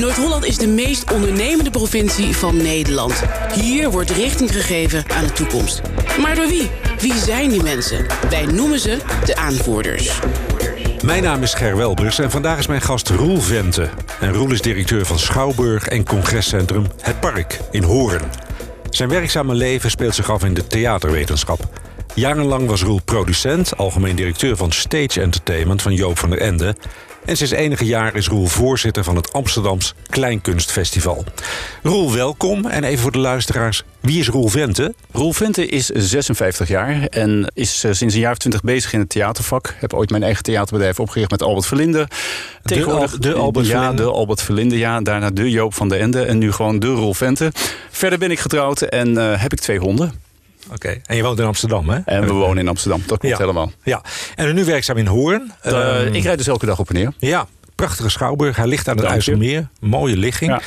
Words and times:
Noord-Holland 0.00 0.44
is 0.44 0.58
de 0.58 0.66
meest 0.66 1.12
ondernemende 1.12 1.70
provincie 1.70 2.36
van 2.36 2.56
Nederland. 2.56 3.22
Hier 3.54 3.90
wordt 3.90 4.10
richting 4.10 4.52
gegeven 4.52 5.04
aan 5.08 5.24
de 5.24 5.32
toekomst. 5.32 5.80
Maar 6.20 6.34
door 6.34 6.46
wie? 6.46 6.70
Wie 6.98 7.14
zijn 7.14 7.48
die 7.50 7.62
mensen? 7.62 8.06
Wij 8.30 8.46
noemen 8.46 8.78
ze 8.78 8.98
de 9.24 9.36
aanvoerders. 9.36 10.20
Mijn 11.04 11.22
naam 11.22 11.42
is 11.42 11.54
Ger 11.54 11.76
Welbers 11.76 12.18
en 12.18 12.30
vandaag 12.30 12.58
is 12.58 12.66
mijn 12.66 12.80
gast 12.80 13.08
Roel 13.08 13.40
Vente. 13.40 13.88
En 14.20 14.32
Roel 14.32 14.52
is 14.52 14.60
directeur 14.60 15.06
van 15.06 15.18
Schouwburg 15.18 15.86
en 15.86 16.04
Congrescentrum 16.04 16.86
Het 17.00 17.20
Park 17.20 17.60
in 17.70 17.82
Hoorn. 17.82 18.22
Zijn 18.90 19.08
werkzame 19.08 19.54
leven 19.54 19.90
speelt 19.90 20.14
zich 20.14 20.30
af 20.30 20.44
in 20.44 20.54
de 20.54 20.66
theaterwetenschap. 20.66 21.68
Jarenlang 22.14 22.68
was 22.68 22.82
Roel 22.82 23.00
producent, 23.04 23.76
algemeen 23.76 24.16
directeur 24.16 24.56
van 24.56 24.72
Stage 24.72 25.20
Entertainment 25.20 25.82
van 25.82 25.94
Joop 25.94 26.18
van 26.18 26.30
der 26.30 26.40
Ende. 26.40 26.74
En 27.30 27.36
sinds 27.36 27.52
enige 27.52 27.84
jaar 27.84 28.14
is 28.14 28.28
Roel 28.28 28.46
voorzitter 28.46 29.04
van 29.04 29.16
het 29.16 29.32
Amsterdams 29.32 29.94
Kleinkunstfestival. 30.08 31.24
Roel, 31.82 32.12
welkom. 32.12 32.66
En 32.66 32.84
even 32.84 33.02
voor 33.02 33.12
de 33.12 33.18
luisteraars, 33.18 33.82
wie 34.00 34.18
is 34.18 34.28
Roel 34.28 34.48
Vente? 34.48 34.94
Roel 35.12 35.32
Vente 35.32 35.66
is 35.66 35.86
56 35.86 36.68
jaar 36.68 37.02
en 37.02 37.50
is 37.54 37.84
eh, 37.84 37.92
sinds 37.92 38.14
een 38.14 38.20
jaar 38.20 38.32
of 38.32 38.38
twintig 38.38 38.62
bezig 38.62 38.92
in 38.92 38.98
het 38.98 39.08
theatervak. 39.08 39.74
Heb 39.78 39.94
ooit 39.94 40.10
mijn 40.10 40.22
eigen 40.22 40.42
theaterbedrijf 40.42 41.00
opgericht 41.00 41.30
met 41.30 41.42
Albert 41.42 41.66
Verlinde. 41.66 42.08
Tegenwoordig 42.62 43.18
de, 43.18 43.34
Albert 43.34 43.66
ja, 43.66 43.78
Verlinde? 43.78 44.02
de 44.02 44.10
Albert 44.10 44.42
Verlinde, 44.42 44.78
ja. 44.78 45.00
Daarna 45.00 45.30
de 45.30 45.50
Joop 45.50 45.74
van 45.74 45.88
der 45.88 46.00
Ende 46.00 46.24
en 46.24 46.38
nu 46.38 46.52
gewoon 46.52 46.78
de 46.78 46.86
Roel 46.86 47.14
Vente. 47.14 47.52
Verder 47.90 48.18
ben 48.18 48.30
ik 48.30 48.38
getrouwd 48.38 48.82
en 48.82 49.18
eh, 49.18 49.42
heb 49.42 49.52
ik 49.52 49.60
twee 49.60 49.78
honden. 49.78 50.29
Oké, 50.72 51.00
en 51.04 51.16
je 51.16 51.22
woont 51.22 51.38
in 51.38 51.44
Amsterdam, 51.44 51.88
hè? 51.88 51.98
En 52.04 52.26
we 52.26 52.32
wonen 52.32 52.58
in 52.62 52.68
Amsterdam, 52.68 52.98
dat 53.06 53.18
klopt 53.18 53.26
Ja. 53.34 53.36
helemaal. 53.38 53.72
Ja, 53.84 54.02
en 54.34 54.54
nu 54.54 54.64
werkzaam 54.64 54.96
in 54.96 55.06
Hoorn. 55.06 55.52
Eh, 55.60 56.02
Ehm, 56.02 56.14
ik 56.14 56.22
rijd 56.22 56.38
dus 56.38 56.46
elke 56.46 56.66
dag 56.66 56.78
op 56.78 56.88
en 56.88 56.94
neer. 56.94 57.12
Ja, 57.18 57.46
prachtige 57.74 58.08
schouwburg. 58.08 58.56
Hij 58.56 58.66
ligt 58.66 58.88
aan 58.88 58.96
het. 58.96 59.06
IJsselmeer. 59.06 59.68
Mooie 59.80 60.16
ligging. 60.16 60.50
Ja. 60.50 60.60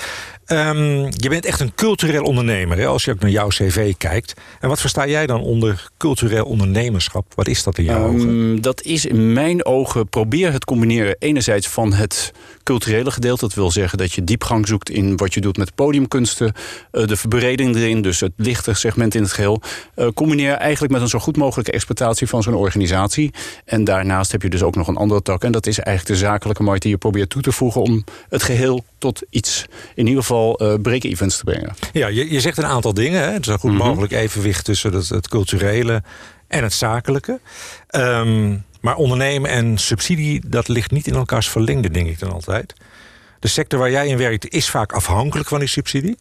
Ehm, 0.46 1.09
je 1.09 1.30
bent 1.30 1.45
echt 1.45 1.59
een 1.59 1.76
cultureel 1.76 2.23
ondernemer, 2.23 2.78
hè, 2.78 2.86
als 2.86 3.06
je 3.06 3.12
ook 3.12 3.20
naar 3.20 3.30
jouw 3.30 3.48
cv 3.48 3.94
kijkt. 3.98 4.34
En 4.59 4.70
wat 4.70 4.81
versta 4.81 5.08
jij 5.08 5.26
dan 5.28 5.42
onder 5.42 5.88
cultureel 5.98 6.45
ondernemerschap? 6.45 7.26
Wat 7.36 7.48
is 7.48 7.64
dat 7.64 7.78
in 7.78 7.84
jouw 7.84 8.08
ogen? 8.08 8.30
Ehm, 8.30 8.62
dat 8.62 8.82
is 8.82 9.06
in 9.06 9.34
mijn 9.34 9.66
ogen 9.66 10.08
probeer 10.09 10.52
het 10.52 10.66
combineren 10.66 11.16
enerzijds 11.20 11.67
van 11.67 11.94
het 11.94 12.32
culturele 12.64 13.12
gedeelte. 13.12 13.42
Dat 13.45 13.54
wil 13.54 13.72
zeggen 13.72 13.98
dat 13.98 14.14
je 14.14 14.23
diepgang 14.23 14.67
zoekt 14.67 14.90
in 14.90 15.17
wat 15.17 15.34
je 15.34 15.42
doet 15.42 15.58
met 15.58 15.76
podiumkunsten. 15.76 16.54
eh, 16.92 17.08
de 17.08 17.16
verbreding 17.16 17.76
erin, 17.76 18.02
dus 18.02 18.20
het 18.20 18.32
lichte 18.36 18.73
segment 18.73 19.16
in 19.16 19.22
het 19.22 19.32
geheel. 19.32 19.62
eh, 19.95 20.08
combineer 20.14 20.54
eigenlijk 20.54 20.94
met 20.94 21.02
een 21.02 21.08
zo 21.08 21.20
goed 21.20 21.38
mogelijke 21.38 21.72
exploitatie 21.72 22.28
van 22.28 22.44
zo'n 22.44 22.54
organisatie. 22.54 23.32
En 23.66 23.84
daarnaast 23.84 24.32
heb 24.32 24.42
je 24.42 24.50
dus 24.50 24.64
ook 24.64 24.76
nog 24.76 24.88
een 24.88 24.95
andere 24.95 25.22
tak. 25.22 25.44
En 25.44 25.52
dat 25.52 25.67
is 25.67 25.80
eigenlijk 25.80 26.20
de 26.20 26.26
zakelijke 26.26 26.64
markt 26.64 26.82
die 26.82 26.92
je 26.92 26.98
probeert 26.98 27.30
toe 27.30 27.42
te 27.42 27.52
voegen... 27.52 27.82
om 27.82 28.04
het 28.30 28.44
geheel 28.44 28.84
tot 28.98 29.22
iets, 29.30 29.66
in 29.95 30.08
ieder 30.08 30.22
geval 30.22 30.32
eh 30.52 30.73
break-events 30.81 31.38
te 31.38 31.44
brengen. 31.44 31.73
Ja, 31.94 32.08
je, 32.08 32.31
je 32.31 32.39
zegt 32.39 32.58
een 32.58 32.66
aantal 32.66 32.94
dingen. 32.94 33.22
Hè? 33.22 33.31
Het 33.31 33.41
is 33.45 33.52
een 33.53 33.59
goed 33.59 33.72
Mhm. 33.73 33.88
mogelijk 33.88 34.11
evenwicht 34.13 34.66
tussen 34.66 34.94
het, 34.94 35.09
het 35.09 35.27
culturele 35.27 36.03
en 36.47 36.63
het 36.63 36.73
zakelijke. 36.73 37.39
Ehm, 37.88 38.58
maar 38.81 38.95
ondernemen 38.95 39.49
en 39.49 39.77
subsidie, 39.77 40.41
dat 40.47 40.67
ligt 40.67 40.91
niet 40.91 41.08
in 41.08 41.14
elkaars 41.16 41.49
verlengde, 41.49 41.89
denk 41.89 42.08
ik 42.08 42.19
dan 42.19 42.31
altijd. 42.31 42.73
De 43.39 43.47
sector 43.47 43.80
waar 43.80 43.91
jij 43.91 44.08
in 44.08 44.17
werkt 44.17 44.49
is 44.49 44.69
vaak 44.69 44.91
afhankelijk 44.94 45.47
van 45.49 45.59
die 45.59 45.67
subsidie. 45.67 46.17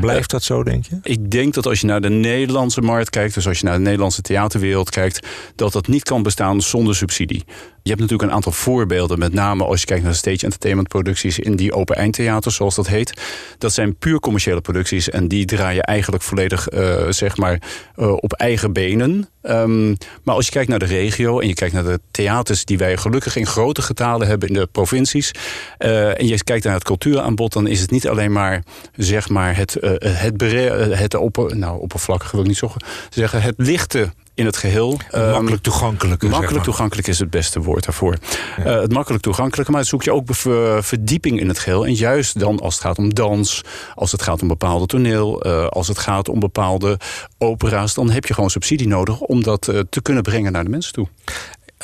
Blijft 0.00 0.30
dat 0.30 0.42
zo, 0.42 0.62
denk 0.62 0.84
je? 0.86 0.98
Ik 1.02 1.30
denk 1.30 1.54
dat 1.54 1.66
als 1.66 1.80
je 1.80 1.86
naar 1.86 2.00
de 2.00 2.08
Nederlandse 2.08 2.80
markt 2.80 3.10
kijkt, 3.10 3.34
dus 3.34 3.46
als 3.46 3.58
je 3.58 3.64
naar 3.64 3.74
de 3.76 3.80
Nederlandse 3.82 4.22
theaterwereld 4.22 4.90
kijkt, 4.90 5.26
dat 5.54 5.72
dat 5.72 5.86
niet 5.86 6.02
kan 6.02 6.22
bestaan 6.22 6.60
zonder 6.60 6.96
subsidie. 6.96 7.44
Je 7.86 7.92
hebt 7.92 8.04
natuurlijk 8.04 8.30
een 8.30 8.36
aantal 8.36 8.52
voorbeelden, 8.52 9.18
met 9.18 9.32
name 9.32 9.64
als 9.64 9.80
je 9.80 9.86
kijkt 9.86 10.04
naar 10.04 10.14
stage 10.14 10.44
entertainment 10.44 10.88
producties 10.88 11.38
in 11.38 11.56
die 11.56 11.72
open 11.72 11.96
eindtheaters, 11.96 12.54
zoals 12.54 12.74
dat 12.74 12.86
heet. 12.86 13.20
Dat 13.58 13.72
zijn 13.72 13.96
puur 13.96 14.20
commerciële 14.20 14.60
producties 14.60 15.10
en 15.10 15.28
die 15.28 15.44
draaien 15.44 15.82
eigenlijk 15.82 16.22
volledig 16.22 16.68
eh, 16.68 17.06
zeg 17.08 17.36
maar, 17.36 17.62
eh, 17.94 18.12
op 18.12 18.32
eigen 18.32 18.72
benen. 18.72 19.28
Ehm, 19.42 19.88
maar 20.22 20.34
als 20.34 20.46
je 20.46 20.52
kijkt 20.52 20.68
naar 20.68 20.78
de 20.78 20.84
regio 20.84 21.40
en 21.40 21.48
je 21.48 21.54
kijkt 21.54 21.74
naar 21.74 21.84
de 21.84 22.00
theaters 22.10 22.64
die 22.64 22.78
wij 22.78 22.96
gelukkig 22.96 23.36
in 23.36 23.46
grote 23.46 23.82
getalen 23.82 24.26
hebben 24.26 24.48
in 24.48 24.54
de 24.54 24.68
provincies. 24.72 25.30
eh, 25.78 26.20
en 26.20 26.26
je 26.26 26.44
kijkt 26.44 26.64
naar 26.64 26.74
het 26.74 26.84
cultuuraanbod, 26.84 27.52
dan 27.52 27.66
is 27.66 27.80
het 27.80 27.90
niet 27.90 28.08
alleen 28.08 28.32
maar, 28.32 28.62
zeg 28.96 29.28
maar 29.28 29.56
het, 29.56 29.76
het, 30.02 30.42
eh, 30.42 30.98
het 30.98 31.14
opper, 31.14 31.56
nou, 31.56 31.80
oppervlakkige 31.80 32.36
wil 32.36 32.44
ik 32.44 32.48
niet 32.48 32.62
zeggen, 33.10 33.42
het 33.42 33.54
lichte 33.56 34.12
in 34.36 34.46
het 34.46 34.56
geheel. 34.56 34.98
Ehm, 35.10 35.30
makkelijk 35.30 35.62
toegankelijke. 35.62 36.18
zeg 36.26 36.30
Makkelijk 36.30 36.56
maar. 36.56 36.64
toegankelijk 36.64 37.08
is 37.08 37.18
het 37.18 37.30
beste 37.30 37.60
woord 37.60 37.84
daarvoor. 37.84 38.16
Eh, 38.56 38.64
het 38.80 38.92
makkelijk 38.92 39.22
toegankelijke, 39.22 39.72
maar 39.72 39.84
zoek 39.84 40.02
je 40.02 40.12
ook 40.12 40.24
be- 40.26 40.78
verdieping 40.82 41.40
in 41.40 41.48
het 41.48 41.58
geheel. 41.58 41.86
En 41.86 41.94
juist 41.94 42.38
dan 42.38 42.60
als 42.60 42.74
het 42.74 42.82
gaat 42.82 42.98
om 42.98 43.14
dans, 43.14 43.62
als 43.94 44.12
het 44.12 44.22
gaat 44.22 44.42
om 44.42 44.48
bepaalde 44.48 44.86
toneel, 44.86 45.42
eh, 45.42 45.66
als 45.66 45.88
het 45.88 45.98
gaat 45.98 46.28
om 46.28 46.40
bepaalde 46.40 46.98
opera's, 47.38 47.94
dan 47.94 48.10
heb 48.10 48.24
je 48.26 48.34
gewoon 48.34 48.50
subsidie 48.50 48.88
nodig 48.88 49.20
om 49.20 49.42
dat 49.42 49.68
eh, 49.68 49.80
te 49.90 50.02
kunnen 50.02 50.22
brengen 50.22 50.52
naar 50.52 50.64
de 50.64 50.70
mensen 50.70 50.92
toe. 50.92 51.08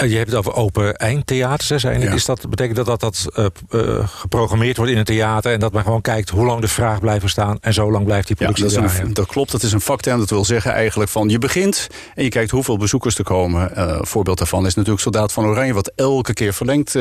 Eh, 0.03 0.11
Je 0.11 0.17
hebt 0.17 0.29
het 0.31 0.39
over 0.39 0.55
open 0.55 0.97
eindtheaters, 0.97 1.83
hè. 1.83 1.91
Ja. 1.91 2.13
Is 2.13 2.25
dat, 2.25 2.49
betekent 2.51 2.77
dat 2.77 2.87
dat 2.87 3.01
dat 3.01 3.27
eh, 3.35 3.45
eh, 3.71 4.09
geprogrammeerd 4.09 4.77
wordt 4.77 4.93
in 4.93 4.99
een 4.99 5.05
theater... 5.05 5.53
en 5.53 5.61
dat 5.61 5.73
men 5.73 5.83
gewoon 5.83 6.01
kijkt 6.01 6.29
hoe 6.29 6.47
lang 6.47 6.61
de 6.61 6.69
vraag 6.69 7.01
blijft 7.01 7.29
staan... 7.29 7.59
en 7.61 7.73
zo 7.75 7.91
lang 7.91 8.05
blijft 8.05 8.27
die 8.27 8.37
Ja, 8.39 8.45
productie 8.45 8.75
dat, 8.77 8.85
is 8.85 8.91
draaien? 8.93 9.09
een, 9.09 9.15
dat 9.15 9.27
klopt. 9.27 9.51
Dat 9.53 9.63
is 9.63 9.73
een 9.73 9.81
vakterm. 9.81 10.19
Dat 10.19 10.31
wil 10.31 10.45
zeggen 10.45 10.73
eigenlijk 10.73 11.11
van 11.11 11.29
je 11.29 11.39
begint 11.39 11.87
en 12.15 12.23
je 12.25 12.29
kijkt 12.31 12.51
hoeveel 12.51 12.77
bezoekers 12.77 13.19
er 13.19 13.25
komen. 13.25 13.81
Een 13.99 14.07
voorbeeld 14.07 14.39
daarvan 14.39 14.67
is 14.67 14.75
natuurlijk 14.75 15.03
Soldaat 15.03 15.33
van 15.33 15.45
Oranje, 15.45 15.73
wat 15.75 15.93
elke 15.97 16.33
keer 16.33 16.53
verlengd 16.55 16.95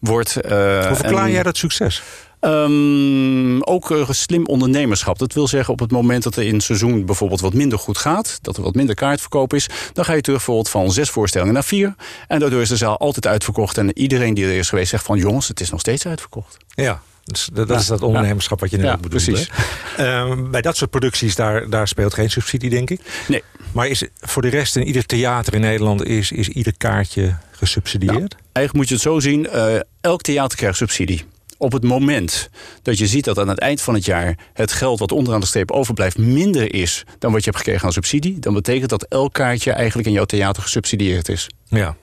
wordt. 0.00 0.32
Hoe 0.34 0.90
verklaar 0.94 1.24
en- 1.24 1.30
jij 1.30 1.42
dat 1.42 1.56
succes? 1.56 2.02
Ehm, 2.42 3.60
ook 3.60 3.90
eh, 3.90 4.10
slim 4.10 4.46
ondernemerschap. 4.46 5.18
Dat 5.18 5.32
wil 5.32 5.48
zeggen 5.48 5.72
op 5.72 5.78
het 5.80 5.90
moment 5.90 6.22
dat 6.22 6.36
er 6.36 6.42
in 6.42 6.54
het 6.54 6.62
seizoen 6.62 7.04
bijvoorbeeld 7.04 7.40
wat 7.40 7.54
minder 7.54 7.78
goed 7.78 7.98
gaat, 7.98 8.38
dat 8.40 8.56
er 8.56 8.62
wat 8.62 8.74
minder 8.74 8.94
kaartverkoop 8.94 9.54
is, 9.54 9.68
dan 9.92 10.04
ga 10.04 10.12
je 10.12 10.20
terug 10.20 10.36
bijvoorbeeld 10.36 10.68
van 10.68 10.92
zes 10.92 11.10
voorstellingen 11.10 11.54
naar 11.54 11.64
vier. 11.64 11.94
En 12.28 12.38
daardoor 12.40 12.60
is 12.60 12.68
de 12.68 12.76
zaal 12.76 12.98
altijd 12.98 13.26
uitverkocht. 13.26 13.78
En 13.78 13.98
iedereen 13.98 14.34
die 14.34 14.44
er 14.44 14.52
is 14.52 14.68
geweest 14.68 14.90
zegt 14.90 15.04
van 15.04 15.18
jongens, 15.18 15.48
het 15.48 15.60
is 15.60 15.70
nog 15.70 15.80
steeds 15.80 16.06
uitverkocht. 16.06 16.56
Ja, 16.74 17.02
dus 17.24 17.48
dat, 17.52 17.70
is 17.70 17.86
dat 17.86 18.02
ondernemerschap 18.02 18.60
wat 18.60 18.70
je 18.70 18.76
net 18.76 18.86
Ja, 18.86 18.96
bedoelt. 18.96 19.24
precies. 19.24 19.50
Ehm, 19.96 20.50
bij 20.50 20.62
dat 20.62 20.76
soort 20.76 20.90
producties, 20.90 21.34
daar, 21.34 21.70
daar 21.70 21.88
speelt 21.88 22.14
geen 22.14 22.30
subsidie, 22.30 22.70
denk 22.70 22.90
ik. 22.90 23.00
Nee. 23.28 23.42
Maar 23.72 23.88
is 23.88 24.04
voor 24.20 24.42
de 24.42 24.48
rest, 24.48 24.76
in 24.76 24.86
ieder 24.86 25.06
theater 25.06 25.54
in 25.54 25.60
Nederland... 25.60 26.04
is, 26.04 26.32
is 26.32 26.48
ieder 26.48 26.72
kaartje 26.76 27.36
gesubsidieerd? 27.50 28.36
Eigenlijk 28.52 28.74
moet 28.74 28.88
je 28.88 28.94
het 28.94 29.02
zo 29.02 29.20
zien, 29.20 29.48
eh, 29.48 29.74
elk 30.00 30.22
theater 30.22 30.58
krijgt 30.58 30.76
subsidie. 30.76 31.24
Op 31.62 31.72
het 31.72 31.82
moment 31.82 32.50
dat 32.82 32.98
je 32.98 33.06
ziet 33.06 33.24
dat 33.24 33.38
aan 33.38 33.48
het 33.48 33.58
eind 33.58 33.80
van 33.80 33.94
het 33.94 34.04
jaar 34.04 34.38
het 34.52 34.72
geld 34.72 34.98
wat 34.98 35.12
onderaan 35.12 35.40
de 35.40 35.46
streep 35.46 35.70
overblijft 35.70 36.18
minder 36.18 36.74
is 36.74 37.04
dan 37.18 37.32
wat 37.32 37.44
je 37.44 37.50
hebt 37.50 37.62
gekregen 37.62 37.86
aan 37.86 37.92
subsidie, 37.92 38.38
dan 38.38 38.54
betekent 38.54 38.90
dat 38.90 39.06
elk 39.08 39.32
kaartje 39.32 39.72
eigenlijk 39.72 40.08
in 40.08 40.14
jouw 40.14 40.24
theater 40.24 40.62
gesubsidieerd 40.62 41.28
is. 41.28 41.46
Ja. 41.68 41.96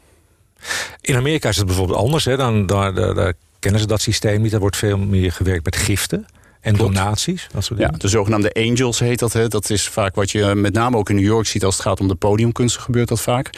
In 1.02 1.16
Amerika 1.16 1.50
is 1.50 1.58
het 1.58 1.66
bijvoorbeeld 1.66 1.98
anders. 1.98 2.26
Hè? 2.26 2.38
Dan, 2.38 2.66
daar, 2.66 2.94
daar, 2.94 3.14
daar 3.14 3.34
kennen 3.60 3.82
ze 3.82 3.88
dat 3.88 4.02
systeem 4.02 4.42
niet. 4.42 4.52
Daar 4.52 4.60
wordt 4.60 4.78
veel 4.78 4.98
meer 4.98 5.32
gewerkt 5.32 5.66
met 5.66 5.76
giften 5.76 6.26
en 6.62 6.76
Klopt. 6.76 6.96
donaties. 6.96 7.48
Dat 7.54 7.64
soort 7.64 7.80
Ja, 7.80 7.88
de 7.88 8.08
zogenaamde 8.08 8.54
angels 8.54 9.00
heet 9.00 9.20
dat. 9.20 9.34
Hè. 9.34 9.48
Dat 9.48 9.70
is 9.70 9.88
vaak 9.88 10.16
wat 10.16 10.32
je 10.32 10.56
met 10.56 10.74
name 10.74 10.98
ook 10.98 11.10
in 11.10 11.16
New 11.16 11.26
York 11.26 11.46
ziet 11.48 11.64
als 11.64 11.74
het 11.74 11.84
gaat 11.86 12.00
om 12.00 12.08
de 12.08 12.16
podiumkunsten 12.16 12.82
gebeurt 12.82 13.08
dat 13.08 13.22
vaak. 13.22 13.50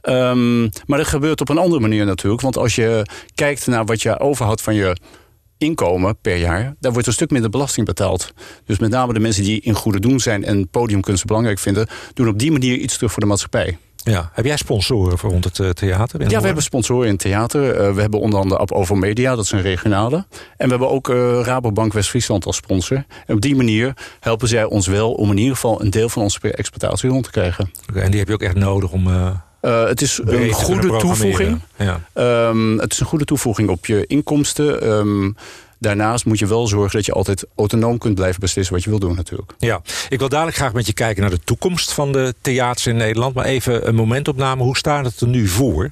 Ehm, 0.00 0.60
maar 0.62 0.98
dat 0.98 1.06
gebeurt 1.06 1.40
op 1.40 1.48
een 1.48 1.58
andere 1.58 1.80
manier 1.80 2.04
natuurlijk. 2.04 2.42
Want 2.42 2.56
als 2.56 2.74
je 2.74 3.06
kijkt 3.34 3.66
naar 3.66 3.84
wat 3.84 4.02
je 4.02 4.18
overhoudt 4.18 4.62
van 4.62 4.74
je 4.74 4.96
inkomen 5.64 6.16
per 6.20 6.36
jaar, 6.36 6.74
daar 6.80 6.92
wordt 6.92 7.06
een 7.06 7.12
stuk 7.12 7.30
minder 7.30 7.50
belasting 7.50 7.86
betaald. 7.86 8.32
Dus 8.64 8.78
met 8.78 8.90
name 8.90 9.12
de 9.12 9.20
mensen 9.20 9.42
die 9.42 9.60
in 9.60 9.74
goede 9.74 10.00
doen 10.00 10.20
zijn 10.20 10.44
en 10.44 10.68
podiumkunsten 10.68 11.26
belangrijk 11.26 11.58
vinden, 11.58 11.86
doen 12.14 12.28
op 12.28 12.38
die 12.38 12.52
manier 12.52 12.76
iets 12.76 12.94
terug 12.94 13.12
voor 13.12 13.22
de 13.22 13.28
maatschappij. 13.28 13.78
Ja. 14.04 14.30
Heb 14.32 14.44
jij 14.44 14.56
sponsoren 14.56 15.18
voor 15.18 15.30
rond 15.30 15.44
het 15.44 15.58
eh, 15.60 15.68
theater? 15.68 16.30
Ja, 16.30 16.38
we 16.40 16.46
hebben 16.46 16.62
sponsoren 16.62 17.06
in 17.06 17.12
het 17.12 17.20
theater. 17.20 17.74
Eh, 17.74 17.94
we 17.94 18.00
hebben 18.00 18.20
onder 18.20 18.40
andere 18.40 18.60
Ab 18.60 18.72
Ovo 18.72 18.94
Media, 18.94 19.34
dat 19.34 19.44
is 19.44 19.50
een 19.50 19.62
regionale. 19.62 20.16
En 20.56 20.64
we 20.64 20.68
hebben 20.68 20.90
ook 20.90 21.08
eh, 21.08 21.40
Rabobank 21.42 21.92
West-Friesland 21.92 22.46
als 22.46 22.56
sponsor. 22.56 23.04
En 23.26 23.34
op 23.34 23.40
die 23.40 23.56
manier 23.56 23.96
helpen 24.20 24.48
zij 24.48 24.64
ons 24.64 24.86
wel 24.86 25.12
om 25.12 25.30
in 25.30 25.38
ieder 25.38 25.54
geval 25.54 25.80
een 25.80 25.90
deel 25.90 26.08
van 26.08 26.22
onze 26.22 26.52
exploitatie 26.52 27.10
rond 27.10 27.24
te 27.24 27.30
krijgen. 27.30 27.70
Oké, 27.90 28.00
en 28.00 28.10
die 28.10 28.18
heb 28.18 28.28
je 28.28 28.34
ook 28.34 28.42
echt 28.42 28.56
nodig 28.56 28.90
om... 28.90 29.08
Eh, 29.64 29.86
het 29.86 30.00
is 30.00 30.20
een 30.24 30.52
goede 30.52 30.96
toevoeging. 30.96 31.60
Ja. 31.78 32.00
Ehm, 32.12 32.78
het 32.78 32.92
is 32.92 33.00
een 33.00 33.06
goede 33.06 33.24
toevoeging 33.24 33.68
op 33.68 33.86
je 33.86 34.06
inkomsten. 34.06 34.82
Ehm, 34.82 35.30
daarnaast 35.78 36.24
moet 36.24 36.38
je 36.38 36.46
wel 36.46 36.66
zorgen 36.66 36.96
dat 36.96 37.06
je 37.06 37.12
altijd 37.12 37.46
autonoom 37.56 37.98
kunt 37.98 38.14
blijven 38.14 38.40
beslissen 38.40 38.74
wat 38.74 38.84
je 38.84 38.90
wil 38.90 38.98
doen 38.98 39.16
natuurlijk. 39.16 39.52
Ja, 39.58 39.82
ik 40.08 40.18
wil 40.18 40.28
dadelijk 40.28 40.56
graag 40.56 40.72
met 40.72 40.86
je 40.86 40.92
kijken 40.92 41.22
naar 41.22 41.30
de 41.30 41.44
toekomst 41.44 41.92
van 41.92 42.12
de 42.12 42.34
theaters 42.40 42.86
in 42.86 42.96
Nederland. 42.96 43.34
Maar 43.34 43.44
even 43.44 43.88
een 43.88 43.94
momentopname. 43.94 44.62
Hoe 44.62 44.76
staat 44.76 45.04
het 45.04 45.20
er 45.20 45.26
nu 45.28 45.46
voor? 45.46 45.90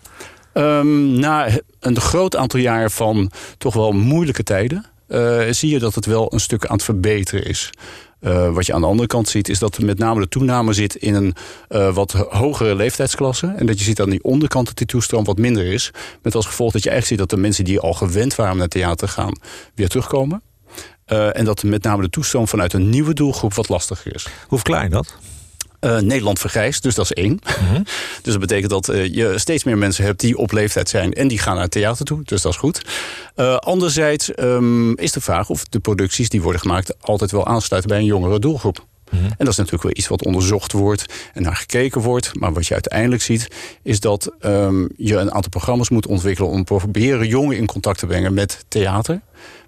Ehm, 0.53 1.19
na 1.19 1.49
een 1.81 2.01
groot 2.01 2.37
aantal 2.37 2.61
jaar 2.61 2.91
van 2.91 3.31
toch 3.59 3.75
wel 3.75 3.93
moeilijke 3.93 4.43
tijden... 4.43 4.87
eh, 5.09 5.41
zie 5.51 5.71
je 5.71 5.79
dat 5.79 5.95
het 5.95 6.07
wel 6.07 6.33
een 6.33 6.41
stuk 6.41 6.67
aan 6.67 6.77
het 6.77 6.85
verbeteren 6.85 7.45
is. 7.45 7.71
Eh, 8.23 8.55
wat 8.55 8.67
je 8.67 8.73
aan 8.73 8.81
de 8.81 8.87
andere 8.87 9.09
kant 9.09 9.29
ziet, 9.29 9.49
is 9.49 9.59
dat 9.59 9.79
met 9.79 9.99
name 9.99 10.21
de 10.21 10.29
toename 10.29 10.73
zit 10.73 10.95
in 10.95 11.15
een 11.15 11.35
eh, 11.69 11.95
wat 11.95 12.13
hogere 12.13 12.75
leeftijdsklasse. 12.75 13.55
En 13.57 13.67
dat 13.67 13.79
je 13.79 13.85
ziet 13.85 14.01
aan 14.01 14.11
die 14.11 14.23
onderkant 14.23 14.67
dat 14.67 14.77
die 14.77 14.87
toestroom 14.87 15.25
wat 15.25 15.39
minder 15.39 15.67
is. 15.67 15.91
Met 16.23 16.35
als 16.35 16.47
gevolg 16.47 16.73
dat 16.73 16.83
je 16.83 16.91
echt 16.91 17.07
ziet 17.07 17.19
dat 17.19 17.31
de 17.31 17.37
mensen 17.37 17.65
die 17.65 17.81
al 17.81 17.93
gewend 17.93 18.35
waren 18.35 18.57
naar 18.57 18.69
theater 18.69 18.97
te 18.97 19.09
gaan, 19.09 19.39
weer 19.75 19.89
terugkomen. 19.89 20.43
en 21.33 21.45
dat 21.45 21.63
met 21.63 21.83
name 21.83 22.03
de 22.03 22.11
toestroom 22.11 22.49
vanuit 22.49 22.73
een 22.73 22.91
nieuwe 22.91 23.15
doelgroep 23.15 23.55
wat 23.55 23.69
lastiger 23.69 24.15
is. 24.15 24.27
Hoe 24.49 24.59
verklaar 24.59 24.83
je 24.83 24.91
dat? 24.91 25.17
Uh, 25.85 25.99
Nederland 25.99 26.39
vergrijst, 26.39 26.83
dus 26.83 26.95
dat 26.95 27.05
is 27.05 27.13
één. 27.13 27.41
Mhm. 27.61 27.83
dus 28.23 28.33
dat 28.33 28.41
betekent 28.41 28.71
dat 28.71 28.89
uh, 28.89 29.15
je 29.15 29.39
steeds 29.39 29.65
meer 29.65 29.79
mensen 29.79 30.05
hebt 30.05 30.21
die 30.21 30.39
op 30.39 30.53
leeftijd 30.53 30.89
zijn 30.89 31.13
en 31.13 31.29
die 31.29 31.39
gaan 31.39 31.55
naar 31.55 31.63
het 31.63 31.73
theater 31.73 32.05
toe. 32.05 32.21
Dus 32.25 32.43
dat 32.43 32.53
is 32.53 32.59
goed. 32.59 32.83
Uh, 33.37 33.57
anderzijds 33.57 34.31
um, 34.39 34.99
is 34.99 35.13
de 35.13 35.21
vraag 35.21 35.49
of 35.49 35.65
de 35.65 35.81
producties 35.81 36.29
die 36.29 36.43
worden 36.43 36.61
gemaakt 36.61 36.95
altijd 37.01 37.31
wel 37.31 37.47
aansluiten 37.47 37.91
bij 37.91 38.01
een 38.01 38.07
jongere 38.07 38.39
doelgroep. 38.39 38.87
Mhm. 39.13 39.25
En 39.25 39.35
dat 39.39 39.49
is 39.49 39.57
natuurlijk 39.57 39.83
wel 39.83 39.93
iets 39.97 40.09
wat 40.09 40.25
onderzocht 40.25 40.73
wordt 40.73 41.05
en 41.35 41.43
naar 41.43 41.57
gekeken 41.57 42.01
wordt. 42.01 42.39
Maar 42.39 42.53
wat 42.53 42.67
je 42.67 42.73
uiteindelijk 42.73 43.23
ziet, 43.23 43.49
is 43.83 44.01
dat 44.01 44.33
um, 44.41 44.89
je 44.97 45.17
een 45.17 45.33
aantal 45.33 45.51
programma's 45.51 45.91
moet 45.91 46.07
ontwikkelen 46.07 46.51
om 46.51 46.65
proberen 46.65 47.27
jongeren 47.27 47.59
in 47.59 47.67
contact 47.67 47.99
te 47.99 48.07
brengen 48.07 48.35
met 48.35 48.65
theater. 48.69 49.21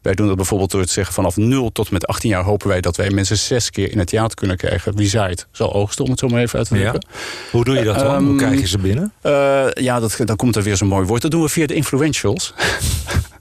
Wij 0.02 0.14
doen 0.14 0.26
dat 0.26 0.36
bijvoorbeeld 0.36 0.70
door 0.70 0.84
te 0.84 0.92
zeggen 0.92 1.14
vanaf 1.14 1.36
0 1.36 1.72
tot 1.72 1.90
met 1.90 2.06
18 2.06 2.30
jaar 2.30 2.42
hopen 2.42 2.68
wij 2.68 2.80
dat 2.80 2.96
wij 2.96 3.10
mensen 3.10 3.38
zes 3.38 3.70
keer 3.70 3.90
in 3.90 3.98
het 3.98 4.08
theater 4.08 4.36
kunnen 4.36 4.56
krijgen. 4.56 4.96
Wie 4.96 5.08
zaait 5.08 5.46
zal 5.50 5.72
oogsten, 5.72 6.04
om 6.04 6.10
het 6.10 6.18
zo 6.18 6.28
maar 6.28 6.40
even 6.40 6.58
uit 6.58 6.68
te 6.68 6.74
drukken. 6.74 7.06
Ja. 7.08 7.18
Hoe 7.50 7.64
doe 7.64 7.74
je 7.76 7.84
dat 7.84 7.98
dan? 7.98 8.24
Hoe 8.24 8.28
ehm, 8.28 8.36
krijg 8.36 8.60
je 8.60 8.66
ze 8.66 8.78
binnen? 8.78 9.12
Uh, 9.22 9.66
ja, 9.72 10.00
dat, 10.00 10.16
dan 10.24 10.36
komt 10.36 10.56
er 10.56 10.62
weer 10.62 10.76
zo'n 10.76 10.88
mooi 10.88 11.06
woord. 11.06 11.22
Dat 11.22 11.30
doen 11.30 11.42
we 11.42 11.48
via 11.48 11.66
de 11.66 11.74
influentials. 11.74 12.54